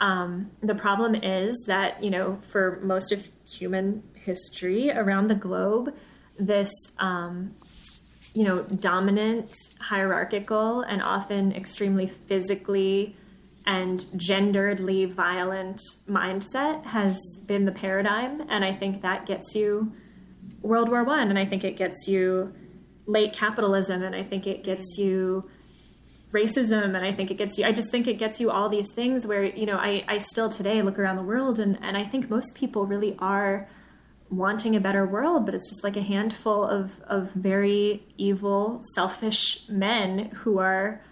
[0.00, 5.94] um, the problem is that, you know, for most of human history around the globe,
[6.36, 7.54] this, um,
[8.34, 13.14] you know, dominant, hierarchical, and often extremely physically
[13.66, 18.42] and genderedly violent mindset has been the paradigm.
[18.48, 19.92] And I think that gets you
[20.62, 22.54] World War One, and I think it gets you
[23.06, 25.48] late capitalism, and I think it gets you
[26.32, 27.64] racism, and I think it gets you.
[27.64, 30.48] I just think it gets you all these things where you know I I still
[30.48, 33.68] today look around the world, and and I think most people really are
[34.30, 39.68] wanting a better world, but it's just like a handful of of very evil, selfish
[39.68, 41.02] men who are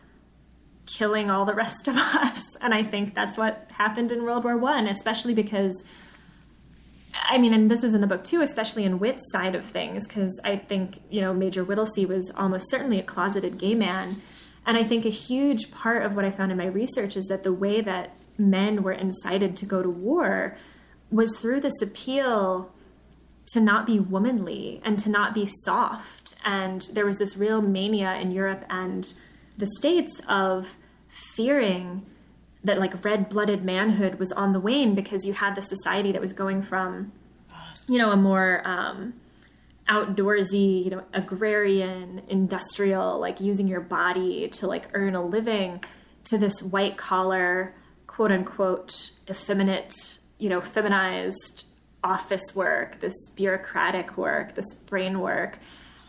[0.97, 2.57] killing all the rest of us.
[2.57, 5.85] And I think that's what happened in World War One, especially because
[7.15, 10.07] I mean, and this is in the book too, especially in Whit's side of things,
[10.07, 14.17] because I think, you know, Major Whittlesey was almost certainly a closeted gay man.
[14.67, 17.43] And I think a huge part of what I found in my research is that
[17.43, 20.57] the way that men were incited to go to war
[21.11, 22.71] was through this appeal
[23.53, 26.37] to not be womanly and to not be soft.
[26.45, 29.13] And there was this real mania in Europe and
[29.59, 30.77] the States of
[31.09, 32.07] fearing
[32.65, 36.33] that like red-blooded manhood was on the wane because you had the society that was
[36.33, 37.13] going from
[37.89, 39.15] you know a more um,
[39.89, 45.83] outdoorsy you know agrarian industrial like using your body to like earn a living
[46.25, 47.75] to this white collar
[48.07, 51.67] quote unquote effeminate you know feminized
[52.05, 55.59] office work this bureaucratic work this brain work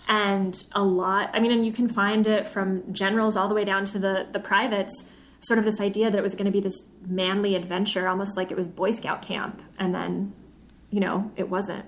[0.09, 3.63] and a lot i mean and you can find it from generals all the way
[3.63, 5.05] down to the the privates
[5.41, 8.51] sort of this idea that it was going to be this manly adventure, almost like
[8.51, 10.33] it was Boy Scout camp, and then,
[10.89, 11.85] you know, it wasn't.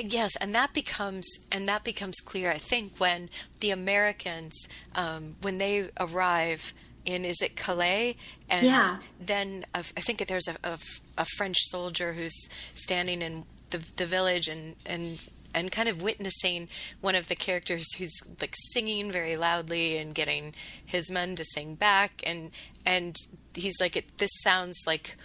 [0.00, 2.50] Yes, and that becomes and that becomes clear.
[2.50, 4.54] I think when the Americans,
[4.94, 6.72] um, when they arrive
[7.04, 8.16] in is it Calais,
[8.48, 8.98] and yeah.
[9.18, 10.78] then I think there's a, a,
[11.16, 15.18] a French soldier who's standing in the the village and and
[15.58, 16.68] and kind of witnessing
[17.00, 20.54] one of the characters who's like singing very loudly and getting
[20.84, 22.22] his men to sing back.
[22.26, 22.50] And
[22.86, 23.16] and
[23.54, 25.16] he's like it, this sounds like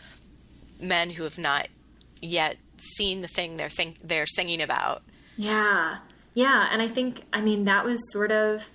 [0.80, 1.68] men who have not
[2.22, 5.04] yet seen the thing they're think they're singing about.
[5.38, 5.98] Yeah.
[6.34, 6.68] Yeah.
[6.72, 8.70] And i think i mean that was sort of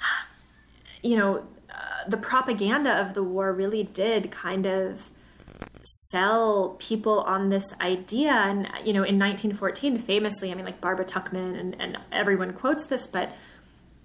[1.02, 5.10] you know uh, the propaganda of the war really did kind of
[5.86, 8.32] sell people on this idea.
[8.32, 12.86] And, you know, in 1914, famously, I mean, like Barbara Tuchman and, and everyone quotes
[12.86, 13.32] this, but,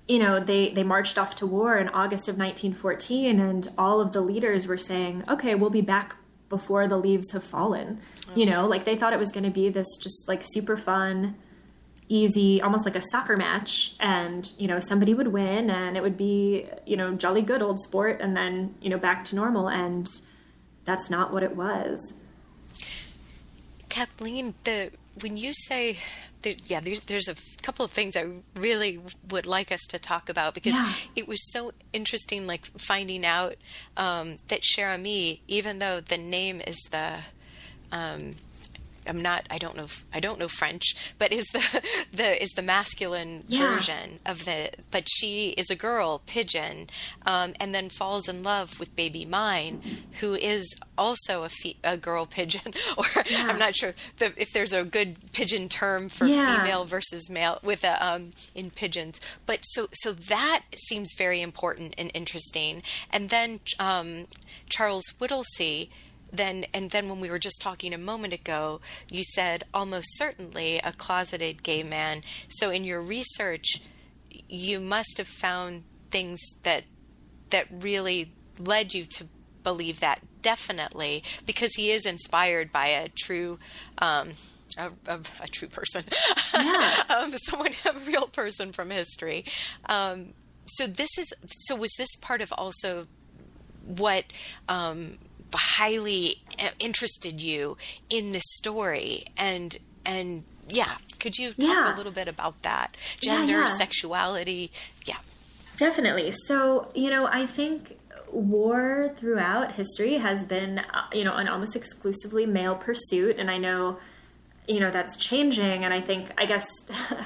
[0.08, 4.12] you know, they, they marched off to war in August of 1914, and all of
[4.12, 6.16] the leaders were saying, okay, we'll be back
[6.50, 8.00] before the leaves have fallen.
[8.22, 8.40] Mm-hmm.
[8.40, 11.36] You know, like they thought it was going to be this just like super fun,
[12.10, 13.96] easy, almost like a soccer match.
[14.00, 17.80] And, you know, somebody would win and it would be, you know, jolly good old
[17.80, 19.70] sport and then, you know, back to normal.
[19.70, 20.08] And,
[20.86, 22.14] that's not what it was.
[23.90, 25.98] Kathleen, the when you say
[26.66, 28.26] yeah, there's there's a couple of things I
[28.56, 30.92] really would like us to talk about because Yeah.
[31.16, 33.56] it was so interesting, like finding out
[33.96, 37.20] um, that Cher Ami, even though the name is the
[37.92, 38.36] um,
[39.08, 39.46] I'm not.
[39.50, 39.88] I don't know.
[40.14, 41.82] I don't know French, but is the
[42.14, 43.74] the is the masculine Yeah.
[43.76, 44.70] version of the.
[44.92, 46.88] But she is a girl pigeon,
[47.26, 49.82] um, and then falls in love with Baby Mine,
[50.20, 50.66] who is
[50.98, 52.74] also a fe- a girl pigeon.
[52.98, 53.06] Or
[53.38, 56.58] I'm not sure the, if there's a good pigeon term for Yeah.
[56.60, 59.20] female versus male with a um, in pigeons.
[59.46, 62.84] But so so that seems very important and interesting.
[63.12, 64.28] And then um,
[64.70, 65.90] Charles Whittlesey
[66.32, 68.80] then and then when we were just talking a moment ago
[69.10, 72.22] you said almost certainly a closeted gay man.
[72.50, 73.82] So in your research
[74.48, 76.84] you must have found things that
[77.50, 79.28] that really led you to
[79.64, 83.60] believe that definitely because he is inspired by a true
[84.00, 84.32] um
[84.78, 86.06] a, a, a true person.
[86.54, 87.04] Yeah.
[87.10, 89.46] um, someone a real person from history.
[89.88, 90.34] Um
[90.66, 93.08] so this is so was this part of also
[93.86, 94.26] what
[94.70, 95.18] um,
[95.60, 97.78] highly uh, interested you
[98.10, 101.96] in this story and and yeah could you talk Yeah.
[101.96, 103.66] a little bit about that gender yeah.
[103.66, 104.72] sexuality
[105.06, 105.18] yeah
[105.78, 106.32] Definitely.
[106.46, 107.98] So, you know, I think
[108.32, 113.38] war throughout history has been, uh, you know, an almost exclusively male pursuit.
[113.40, 113.98] And I know,
[114.68, 115.84] you know, that's changing.
[115.84, 116.68] And I think, I guess,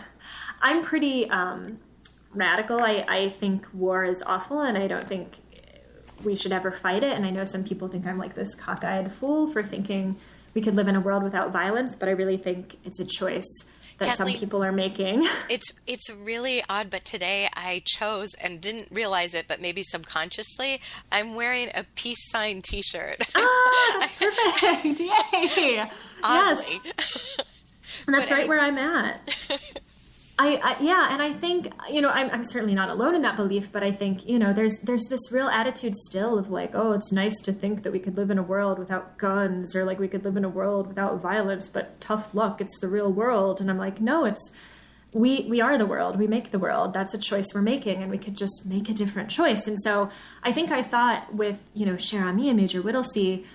[0.62, 1.80] I'm pretty um,
[2.34, 2.80] radical.
[2.80, 5.40] I, I think war is awful and I don't think
[6.24, 7.14] we should ever fight it.
[7.14, 10.16] And I know some people think I'm like this cockeyed fool for thinking
[10.54, 13.48] we could live in a world without violence, but I really think it's a choice
[13.98, 15.26] that Kathleen- some people are making.
[15.50, 20.82] it's it's really odd but today i chose and didn't realize it but maybe subconsciously
[21.14, 25.00] i'm wearing a peace sign t-shirt ah, that's perfect.
[25.58, 25.90] Yay.
[26.24, 27.38] oddly Yes.
[28.06, 29.38] And that's But right I- where I'm at.
[30.38, 33.38] I, I yeah, and I think you know I'm, I'm certainly not alone in that
[33.38, 36.92] belief, but I think you know there's there's this real attitude still of like oh
[36.92, 39.98] it's nice to think that we could live in a world without guns or like
[39.98, 43.62] we could live in a world without violence, but tough luck, it's the real world,
[43.62, 44.52] and I'm like no, it's
[45.14, 46.92] we we are the world, we make the world.
[46.92, 49.68] That's a choice we're making, and we could just make a different choice.
[49.68, 50.10] And so
[50.44, 53.46] I think I thought with you know Cher Ami and Major Whittlesey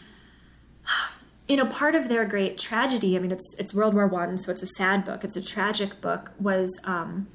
[1.50, 4.52] you know part of their great tragedy i mean it's it's world war one so
[4.52, 7.26] it's a sad book it's a tragic book was um,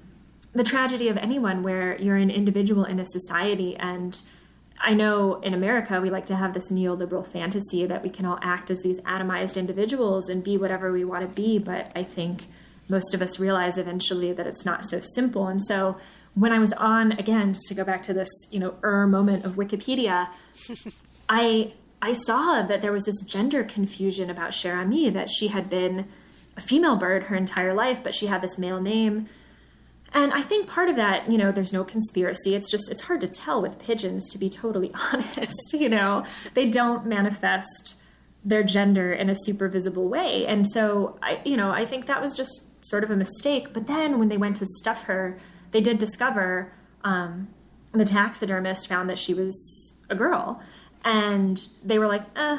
[0.54, 3.76] the tragedy of anyone where you're an individual in a society.
[3.76, 4.22] And
[4.80, 8.40] i know in america we like to have this neoliberal fantasy that we can all
[8.42, 12.44] act as these atomized individuals and be whatever we want to be but i think
[12.90, 15.48] most of us realize eventually that it's not so simple.
[15.48, 15.98] And so
[16.36, 19.46] when i was on again just to go back to this you know er moment
[19.46, 20.30] of wikipedia
[21.30, 25.70] I I saw that there was this gender confusion about Cher Ami that she had
[25.70, 26.08] been
[26.58, 29.28] a female bird her entire life, but she had this male name.
[30.14, 32.56] And I think part of that, you know, there's no conspiracy.
[32.56, 35.74] It's just it's hard to tell with pigeons, to be totally honest.
[35.74, 37.96] You know, they don't manifest
[38.44, 42.22] their gender in a super visible way, and so I, you know, I think that
[42.22, 43.74] was just sort of a mistake.
[43.74, 45.38] But then when they went to stuff her,
[45.72, 46.72] they did discover
[47.04, 47.50] um,
[47.92, 50.62] the taxidermist found that she was a girl,
[51.06, 52.58] and they were like, eh,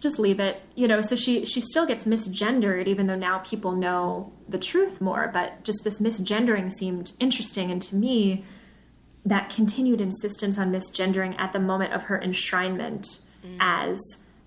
[0.00, 3.72] just leave it you know so she she still gets misgendered even though now people
[3.72, 8.44] know the truth more but just this misgendering seemed interesting and to me
[9.24, 13.22] that continued insistence on misgendering at the moment of her enshrinement
[13.60, 14.00] as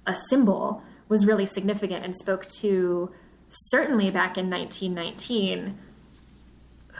[0.07, 3.11] a symbol was really significant and spoke to
[3.49, 5.77] certainly back in 1919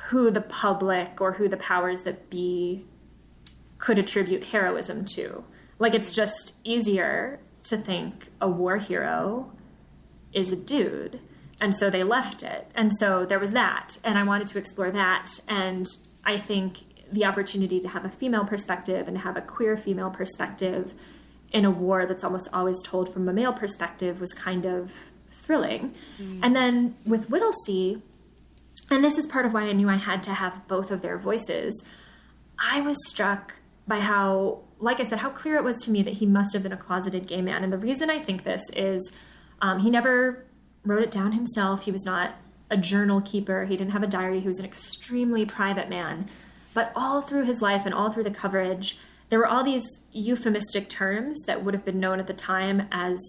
[0.08, 2.84] who the public or who the powers that be
[3.78, 5.44] could attribute heroism to.
[5.82, 9.52] Like it's just easier to think a war hero
[10.32, 11.20] is a dude.
[11.60, 12.70] And so they left it.
[12.76, 14.00] And so there was that.
[14.04, 15.40] And I wanted to explore that.
[15.48, 15.88] And
[16.24, 20.12] I think the opportunity to have a female perspective and to have a queer female
[20.12, 20.94] perspective
[21.52, 24.92] in a war that's almost always told from a male perspective was kind of
[25.32, 25.96] thrilling.
[26.20, 26.40] Mm.
[26.44, 28.04] And then with Whittlesey,
[28.92, 31.18] and this is part of why I knew I had to have both of their
[31.18, 31.84] voices.
[32.60, 33.56] I was struck
[33.88, 36.64] by how, like I said, how clear it was to me that he must have
[36.64, 37.64] been a closeted gay man.
[37.64, 39.12] And the reason I think this is
[39.62, 40.44] um, he never
[40.84, 41.84] wrote it down himself.
[41.84, 42.34] He was not
[42.72, 44.40] a journal keeper, he didn't have a diary.
[44.40, 46.30] He was an extremely private man.
[46.74, 48.98] But all through his life and all through the coverage,
[49.30, 53.20] there were all these euphemistic terms that would have been known at the time as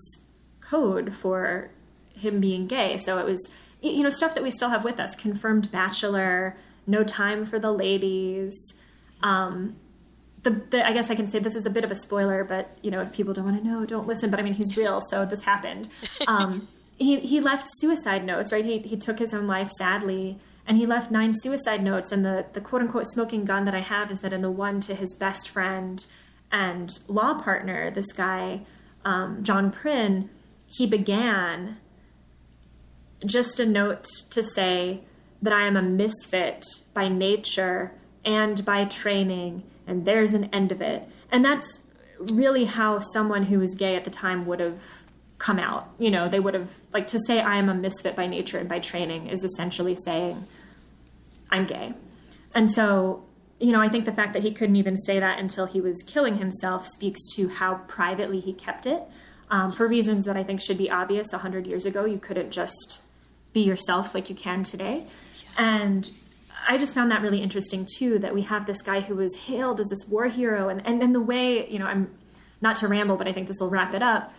[0.60, 1.70] code for
[2.14, 2.96] him being gay.
[2.96, 7.02] So it was, you know, stuff that we still have with us confirmed bachelor, no
[7.02, 8.56] time for the ladies.
[9.22, 9.76] Um,
[10.42, 12.76] the, the, I guess I can say this is a bit of a spoiler, but
[12.82, 14.30] you know, if people don't want to know, don't listen.
[14.30, 15.88] But I mean, he's real, so this happened.
[16.28, 16.68] Um,
[16.98, 18.64] he he left suicide notes, right?
[18.64, 22.12] He he took his own life sadly, and he left nine suicide notes.
[22.12, 24.80] And the the quote unquote smoking gun that I have is that in the one
[24.82, 26.04] to his best friend
[26.52, 28.62] and law partner, this guy
[29.04, 30.30] um, John Prynne,
[30.66, 31.78] he began
[33.24, 35.02] just a note to say
[35.40, 36.64] that I am a misfit
[36.94, 37.92] by nature
[38.24, 41.08] and by training, and there's an end of it.
[41.30, 41.82] And that's
[42.18, 44.80] really how someone who was gay at the time would have
[45.38, 45.88] come out.
[45.98, 48.68] You know, they would have, like, to say I am a misfit by nature and
[48.68, 50.46] by training is essentially saying
[51.50, 51.94] I'm gay.
[52.54, 53.24] And so,
[53.58, 56.02] you know, I think the fact that he couldn't even say that until he was
[56.06, 59.02] killing himself speaks to how privately he kept it.
[59.50, 61.32] Um, for reasons that I think should be obvious.
[61.32, 63.02] 100 years ago, you couldn't just
[63.52, 65.04] be yourself like you can today.
[65.58, 66.10] And
[66.68, 69.80] I just found that really interesting too that we have this guy who was hailed
[69.80, 72.10] as this war hero and and then the way, you know, I'm
[72.60, 74.32] not to ramble, but I think this will wrap it up.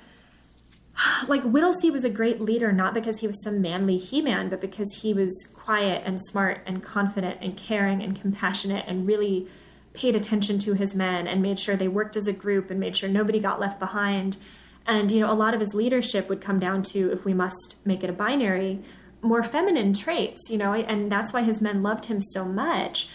[1.28, 5.02] Like Whittlesey was a great leader not because he was some manly he-man, but because
[5.02, 9.48] he was quiet and smart and confident and caring and compassionate and really
[9.94, 12.98] paid attention to his men and made sure they worked as a group and made
[12.98, 14.38] sure nobody got left behind.
[14.86, 17.78] And you know, a lot of his leadership would come down to if we must
[17.86, 18.84] make it a binary,
[19.24, 23.10] more feminine traits, you know, and that's why his men loved him so much.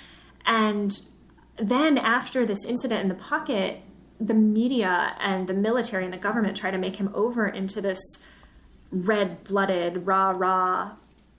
[0.46, 0.98] And
[1.56, 3.82] then after this incident in the pocket,
[4.20, 8.00] the media and the military and the government try to make him over into this
[8.90, 10.92] red blooded, rah rah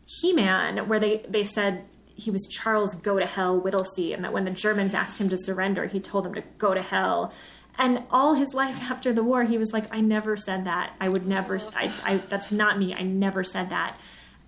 [0.05, 4.34] He Man, where they, they said he was Charles Go to Hell Whittlesey, and that
[4.34, 7.34] when the Germans asked him to surrender, he told them to go to hell.
[7.78, 10.93] And all his life after the war, he was like, I never said that.
[11.01, 12.93] I would never, I, I, that's not me.
[12.93, 13.97] I never said that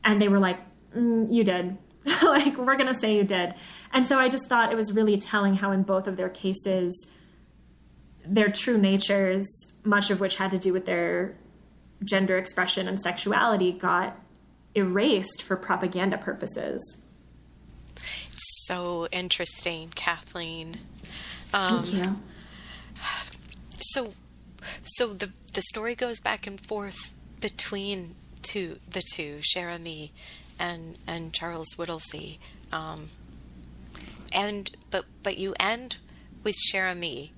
[0.04, 0.58] and they were like,
[0.95, 1.78] mm, "You did."
[2.24, 3.54] like we're going to say you did.
[3.93, 7.12] And so I just thought it was really telling how in both of their cases
[8.26, 9.47] their true natures,
[9.84, 11.36] much of which had to do with their
[12.04, 14.18] gender expression and sexuality got
[14.76, 16.97] erased for propaganda purposes.
[17.95, 20.76] It's So interesting, Kathleen.
[21.54, 22.16] Um, Thank you.
[23.78, 24.14] So,
[24.84, 30.12] so the the story goes back and forth between two, the two, Cher Ami
[30.60, 32.39] and and Charles Whittlesey.
[32.72, 33.08] Um,
[34.34, 35.98] and but but you end
[36.44, 37.32] with Cher Ami.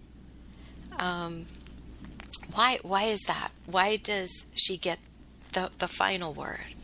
[0.97, 1.45] Um,
[2.54, 3.51] why why is that?
[3.66, 4.99] Why does she get
[5.54, 6.76] the the final word?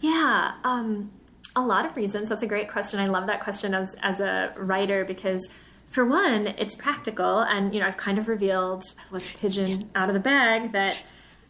[0.00, 1.10] Yeah, um,
[1.56, 2.28] a lot of reasons.
[2.28, 3.00] That's a great question.
[3.00, 5.48] I love that question as as a writer because
[5.88, 10.08] for one, it's practical, and you know I've kind of revealed, let the pigeon out
[10.08, 11.02] of the bag that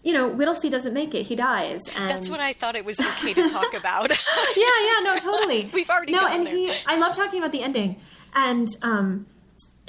[0.05, 1.80] you know, Whittlesey doesn't make it; he dies.
[1.96, 2.09] And...
[2.11, 4.11] That's what I thought it was okay to talk about.
[4.57, 5.70] yeah, yeah, no, totally.
[5.72, 6.55] We've already no, and there.
[6.55, 6.70] he.
[6.86, 7.96] I love talking about the ending,
[8.34, 9.26] and um,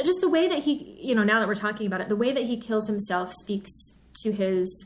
[0.03, 2.31] just the way that he, you know, now that we're talking about it, the way
[2.31, 3.71] that he kills himself speaks
[4.23, 4.85] to his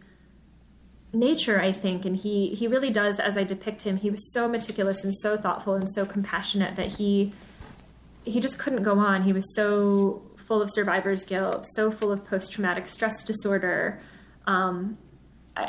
[1.14, 3.20] nature, I think, and he he really does.
[3.20, 6.94] As I depict him, he was so meticulous and so thoughtful and so compassionate that
[6.94, 7.34] he
[8.26, 9.22] he just couldn't go on.
[9.22, 14.02] He was so full of survivor's guilt, so full of post traumatic stress disorder.
[14.48, 14.98] Um,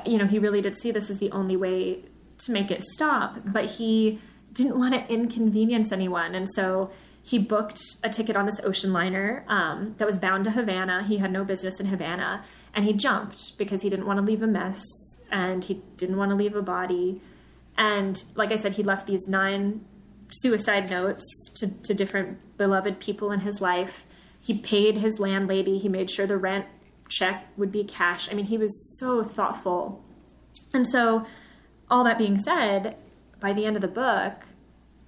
[0.07, 2.05] you know, he really did see this as the only way
[2.39, 4.21] to make it stop, but he
[4.53, 6.35] didn't want to inconvenience anyone.
[6.35, 6.91] And so
[7.23, 11.05] he booked a ticket on this ocean liner um, that was bound to Havana.
[11.05, 12.45] He had no business in Havana.
[12.75, 14.83] And he jumped because he didn't want to leave a mess
[15.31, 17.21] and he didn't want to leave a body.
[17.77, 19.85] And like I said, he left these nine
[20.31, 21.25] suicide notes
[21.57, 24.07] to, to different beloved people in his life.
[24.41, 26.67] He paid his landlady, he made sure the rent
[27.11, 28.31] check would be cash.
[28.31, 30.03] I mean, he was so thoughtful.
[30.73, 31.27] And so,
[31.91, 32.97] all that being said,
[33.41, 34.47] by the end of the book,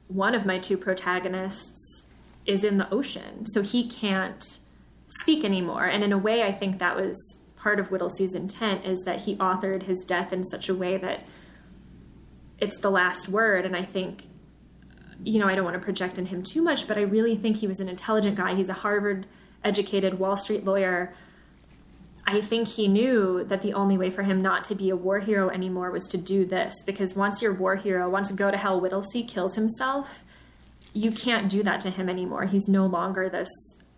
[0.09, 2.07] one of my two protagonists
[2.44, 3.46] is in the ocean.
[3.46, 4.59] So he can't
[5.07, 5.84] speak anymore.
[5.84, 9.36] And in a way, I think that was part of Whittlesey's intent is that he
[9.36, 11.22] authored his death in such a way that
[12.59, 13.64] it's the last word.
[13.64, 14.24] And I think,
[15.22, 17.59] you know, I don't want to project in him too much, but I really think
[17.59, 18.55] he was an intelligent guy.
[18.55, 19.26] He's a Harvard
[19.62, 21.14] educated Wall Street lawyer
[22.26, 25.18] I think he knew that the only way for him not to be a war
[25.18, 28.80] hero anymore was to do this because once you're war hero, once Go to Hell
[28.80, 30.24] Whittlesey kills himself,
[30.94, 32.44] you can't do that to him anymore.
[32.44, 33.48] He's no longer this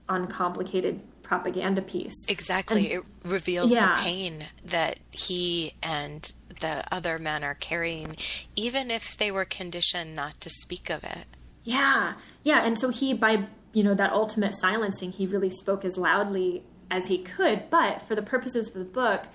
[0.08, 2.14] uncomplicated propaganda piece.
[2.28, 2.86] Exactly.
[2.86, 3.94] And, it reveals yeah.
[3.94, 8.16] the pain that he and the other men are carrying,
[8.56, 11.26] even if they were conditioned not to speak of it.
[11.64, 12.14] Yeah.
[12.42, 12.64] Yeah.
[12.64, 17.06] And so he, by, you know, that ultimate silencing, he really spoke as loudly as
[17.06, 19.26] he could, but for the purposes of the book,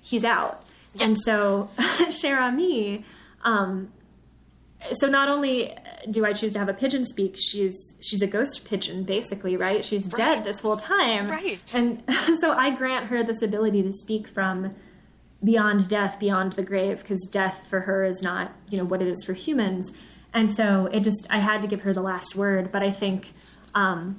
[0.00, 0.62] he's out.
[0.94, 1.02] Yes.
[1.02, 1.70] And so,
[2.10, 3.04] Cher Ami,
[3.42, 3.92] um,
[4.92, 5.76] so not only
[6.10, 9.84] do I choose to have a pigeon speak, she's she's a ghost pigeon, basically, right?
[9.84, 10.16] She's right.
[10.16, 11.62] dead this whole time, right?
[11.74, 12.02] And
[12.38, 14.74] so I grant her this ability to speak from
[15.42, 19.08] beyond death, beyond the grave, because death for her is not, you know, what it
[19.08, 19.92] is for humans.
[20.34, 22.70] And so it just, I had to give her the last word.
[22.70, 23.32] But I think,
[23.74, 24.18] um,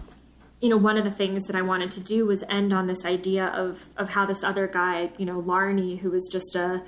[0.61, 3.05] you know, one of the things that I wanted to do was end on this
[3.05, 6.83] idea of of how this other guy, you know, Larney, who was just a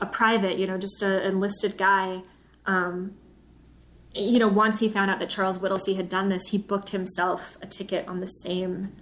[0.00, 2.22] a private, you know, just an enlisted guy.
[2.66, 3.14] Um,
[4.14, 7.56] you know, once he found out that Charles Whittlesey had done this, he booked himself
[7.62, 8.92] a ticket on the same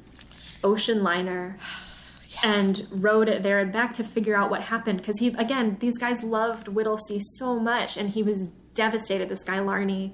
[0.64, 1.56] ocean liner
[2.28, 2.40] yes.
[2.44, 4.98] and rode it there and back to figure out what happened.
[4.98, 9.28] Because he, again, these guys loved Whittlesey so much, and he was devastated.
[9.28, 10.12] This guy Larney,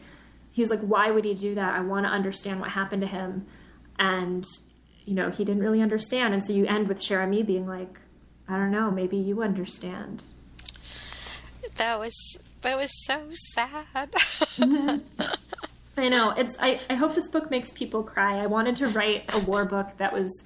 [0.50, 1.74] he was like, "Why would he do that?
[1.74, 3.46] I want to understand what happened to him."
[3.98, 4.44] And
[5.04, 6.34] you know, he didn't really understand.
[6.34, 8.00] And so you end with Ami being like,
[8.48, 10.24] "I don't know, maybe you understand."
[11.76, 12.14] That was
[12.62, 14.10] that was so sad.
[14.12, 14.98] mm-hmm.
[15.96, 16.30] I know.
[16.36, 18.38] It's I, I hope this book makes people cry.
[18.42, 20.44] I wanted to write a war book that was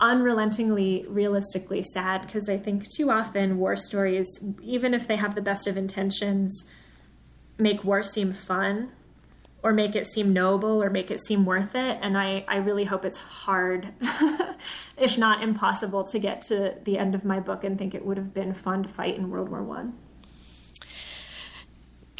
[0.00, 4.26] unrelentingly realistically sad because I think too often war stories,
[4.62, 6.64] even if they have the best of intentions,
[7.58, 8.90] make war seem fun
[9.62, 11.98] or make it seem noble or make it seem worth it.
[12.00, 13.92] And I, I really hope it's hard,
[14.96, 18.16] if not impossible, to get to the end of my book and think it would
[18.16, 19.94] have been fun to fight in World War One.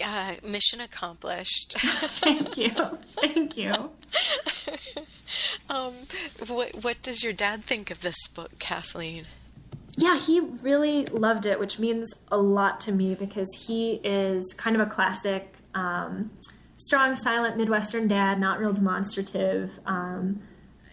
[0.03, 1.75] Uh, mission accomplished.
[1.79, 2.71] Thank you.
[3.19, 3.91] Thank you.
[5.71, 5.93] um,
[6.49, 9.27] what what does your dad think of this book, Kathleen?
[9.97, 14.75] Yeah, he really loved it, which means a lot to me because he is kind
[14.75, 16.31] of a classic, um,
[16.91, 19.79] strong, silent Midwestern dad, not real demonstrative.
[19.87, 20.43] Um,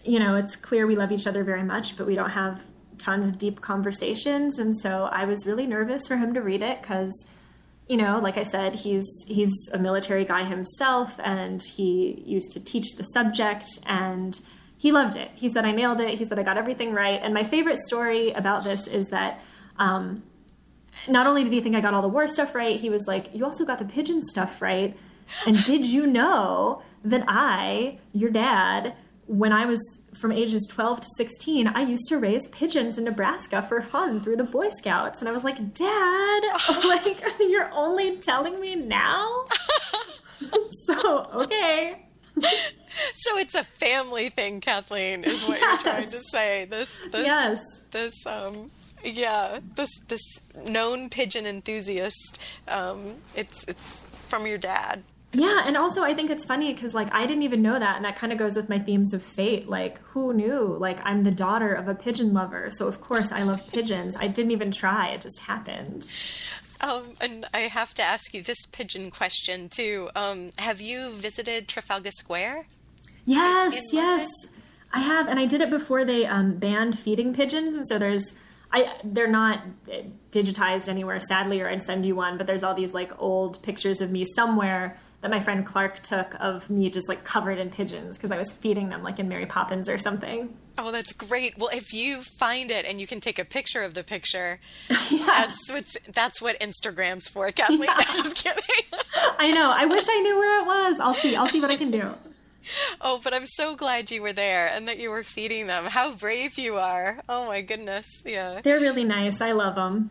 [0.04, 2.62] you know, it's clear we love each other very much, but we don't have
[2.98, 4.60] tons of deep conversations.
[4.60, 7.26] And so I was really nervous for him to read it because
[7.88, 12.64] you know, like I said, he's he's a military guy himself, and he used to
[12.64, 14.38] teach the subject, and
[14.76, 15.32] he loved it.
[15.34, 16.16] He said I nailed it.
[16.16, 17.18] He said I got everything right.
[17.20, 19.40] And my favorite story about this is that.
[19.78, 20.22] Um,
[21.08, 23.34] not only did he think I got all the war stuff right, he was like,
[23.34, 24.96] "You also got the pigeon stuff right."
[25.46, 28.94] And did you know that I, your dad,
[29.26, 29.80] when I was
[30.14, 34.36] from ages 12 to 16, I used to raise pigeons in Nebraska for fun through
[34.36, 35.20] the Boy Scouts.
[35.20, 36.42] And I was like, Dad,
[36.86, 39.44] like, you're only telling me now?
[40.86, 42.04] so, okay.
[42.40, 45.84] So it's a family thing, Kathleen, is what yes.
[45.84, 46.64] you're trying to say.
[46.64, 47.60] This, this, yes.
[47.90, 48.70] This, um,
[49.04, 50.20] yeah, this this
[50.66, 52.42] known pigeon enthusiast.
[52.66, 55.02] Um, it's it's from your dad.
[55.32, 58.04] Yeah, and also I think it's funny because like I didn't even know that, and
[58.04, 59.68] that kind of goes with my themes of fate.
[59.68, 60.76] Like, who knew?
[60.78, 64.16] Like, I'm the daughter of a pigeon lover, so of course I love pigeons.
[64.16, 66.10] I didn't even try; it just happened.
[66.80, 70.08] Um, and I have to ask you this pigeon question too.
[70.14, 72.66] Um, have you visited Trafalgar Square?
[73.26, 74.26] Yes, yes,
[74.94, 78.34] I have, and I did it before they um, banned feeding pigeons, and so there's.
[78.70, 79.62] I, they're not
[80.30, 82.36] digitized anywhere, sadly, or I'd send you one.
[82.36, 86.36] But there's all these like old pictures of me somewhere that my friend Clark took
[86.38, 89.46] of me just like covered in pigeons because I was feeding them like in Mary
[89.46, 90.56] Poppins or something.
[90.78, 91.58] Oh, that's great.
[91.58, 95.58] Well, if you find it and you can take a picture of the picture, yes.
[95.66, 97.82] that's, that's what Instagram's for, Kathleen.
[97.82, 97.94] Yeah.
[97.98, 98.62] I'm just kidding.
[99.38, 99.72] I know.
[99.74, 101.00] I wish I knew where it was.
[101.00, 101.34] I'll see.
[101.34, 102.14] I'll see what I can do.
[103.00, 105.86] Oh, but I'm so glad you were there and that you were feeding them.
[105.86, 107.18] How brave you are.
[107.28, 108.06] Oh my goodness.
[108.24, 108.60] Yeah.
[108.62, 109.40] They're really nice.
[109.40, 110.10] I love them.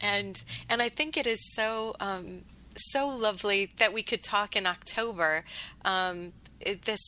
[0.00, 2.42] And and I think it is so um,
[2.76, 5.44] so lovely that we could talk in October.
[5.84, 6.32] Um,
[6.64, 7.00] it, this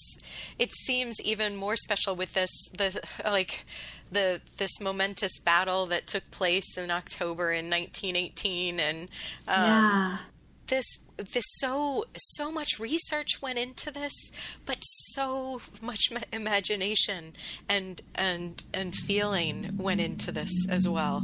[0.59, 3.65] it seems even more special with this the like
[4.11, 9.09] the this momentous battle that took place in October in 1918 and
[9.49, 10.19] um, yeah.
[10.69, 10.85] this
[11.17, 14.12] this so so much research went into this
[14.67, 17.33] but so much imagination
[17.69, 21.23] and and and feeling went into this as well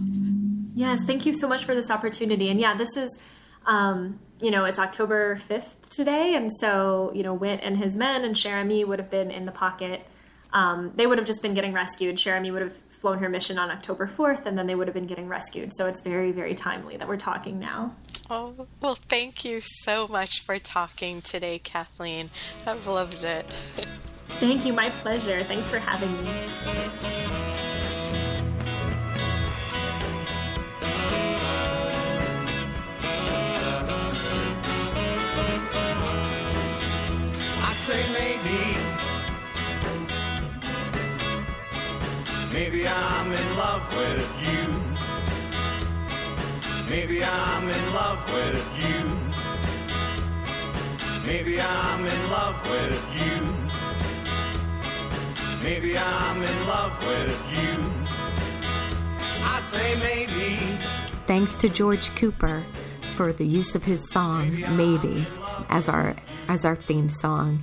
[0.75, 3.19] yes thank you so much for this opportunity and yeah this is
[3.67, 8.25] um, you know, it's October 5th today, and so, you know, Whit and his men
[8.25, 10.07] and Cher Ami would have been in the pocket.
[10.53, 12.19] Um, they would have just been getting rescued.
[12.19, 14.95] Cher Ami would have flown her mission on October 4th, and then they would have
[14.95, 15.73] been getting rescued.
[15.75, 17.95] So it's very, very timely that we're talking now.
[18.29, 22.31] Oh, well, thank you so much for talking today, Kathleen.
[22.67, 23.47] I've loved it.
[24.39, 24.73] thank you.
[24.73, 25.43] My pleasure.
[25.45, 27.50] Thanks for having me.
[37.91, 38.61] Say maybe.
[42.55, 44.65] Maybe I'm in love with you.
[46.93, 49.01] Maybe I'm in love with you.
[51.27, 53.37] Maybe I'm in love with you.
[55.65, 57.75] Maybe I'm in love with you.
[59.55, 60.51] I say maybe.
[61.27, 62.63] Thanks to George Cooper
[63.17, 65.27] for the use of his song Maybe
[65.69, 66.15] as our
[66.49, 67.59] as our theme song.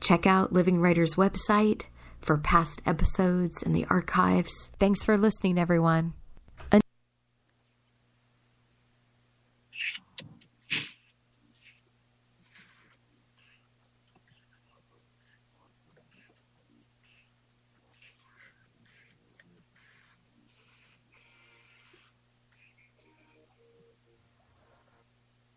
[0.00, 1.82] Check out Living Writers website
[2.20, 4.70] for past episodes and the archives.
[4.78, 6.14] Thanks for listening everyone.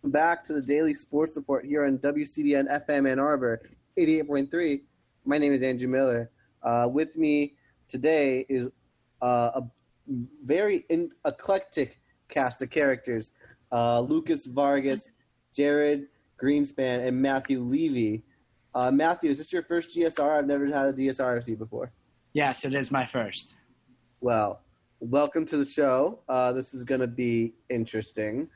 [0.10, 3.62] back to the daily sports report here on WCBN FM Ann Arbor
[3.98, 4.82] 88.3.
[5.26, 6.30] My name is Andrew Miller.
[6.64, 7.56] Uh, with me
[7.88, 8.68] today is
[9.22, 9.64] uh, a
[10.44, 13.34] very in- eclectic cast of characters
[13.72, 15.12] uh, Lucas Vargas,
[15.54, 16.08] Jared
[16.42, 18.24] Greenspan, and Matthew Levy.
[18.74, 20.40] Uh, Matthew, is this your first DSR?
[20.40, 21.92] I've never had a DSR with you before.
[22.34, 23.56] Yes, it is my first.
[24.22, 24.62] Well,
[25.00, 26.20] welcome to the show.
[26.28, 28.50] Uh, this is going to be interesting.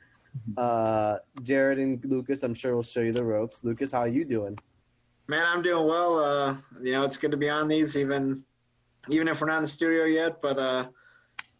[0.56, 3.62] Uh, Jared and Lucas, I'm sure will show you the ropes.
[3.62, 4.58] Lucas, how are you doing?
[5.26, 6.18] Man, I'm doing well.
[6.18, 8.44] Uh, you know, it's good to be on these, even
[9.08, 10.40] even if we're not in the studio yet.
[10.42, 10.86] But uh,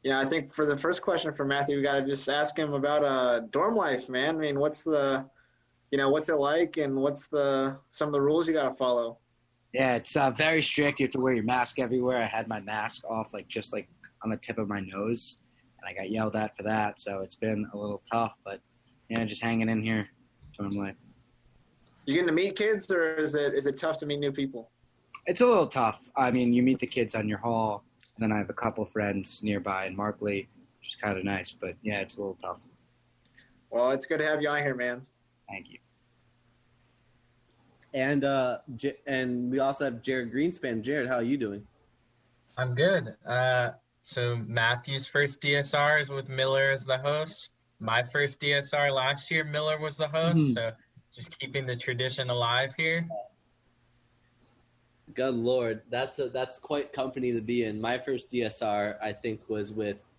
[0.02, 2.58] you know, I think for the first question for Matthew, we got to just ask
[2.58, 4.36] him about uh, dorm life, man.
[4.36, 5.24] I mean, what's the,
[5.90, 8.74] you know, what's it like, and what's the some of the rules you got to
[8.74, 9.18] follow?
[9.72, 11.00] Yeah, it's uh, very strict.
[11.00, 12.22] You have to wear your mask everywhere.
[12.22, 13.88] I had my mask off, like just like
[14.22, 15.38] on the tip of my nose,
[15.80, 17.00] and I got yelled at for that.
[17.00, 18.60] So it's been a little tough, but
[19.08, 20.06] yeah, just hanging in here,
[20.58, 20.96] dorm life.
[22.06, 24.70] You getting to meet kids, or is it is it tough to meet new people?
[25.26, 26.10] It's a little tough.
[26.16, 27.82] I mean, you meet the kids on your hall,
[28.16, 30.48] and then I have a couple friends nearby in Markley,
[30.80, 31.52] which is kind of nice.
[31.52, 32.58] But yeah, it's a little tough.
[33.70, 35.02] Well, it's good to have you on here, man.
[35.48, 35.78] Thank you.
[37.94, 40.82] And uh, J- and we also have Jared Greenspan.
[40.82, 41.66] Jared, how are you doing?
[42.56, 43.14] I'm good.
[43.26, 43.70] Uh,
[44.02, 47.50] so Matthew's first DSR is with Miller as the host.
[47.80, 50.36] My first DSR last year, Miller was the host.
[50.38, 50.54] Mhm.
[50.54, 50.70] So
[51.14, 53.06] just keeping the tradition alive here.
[55.14, 57.80] Good lord, that's a, that's quite company to be in.
[57.80, 60.13] My first DSR, I think, was with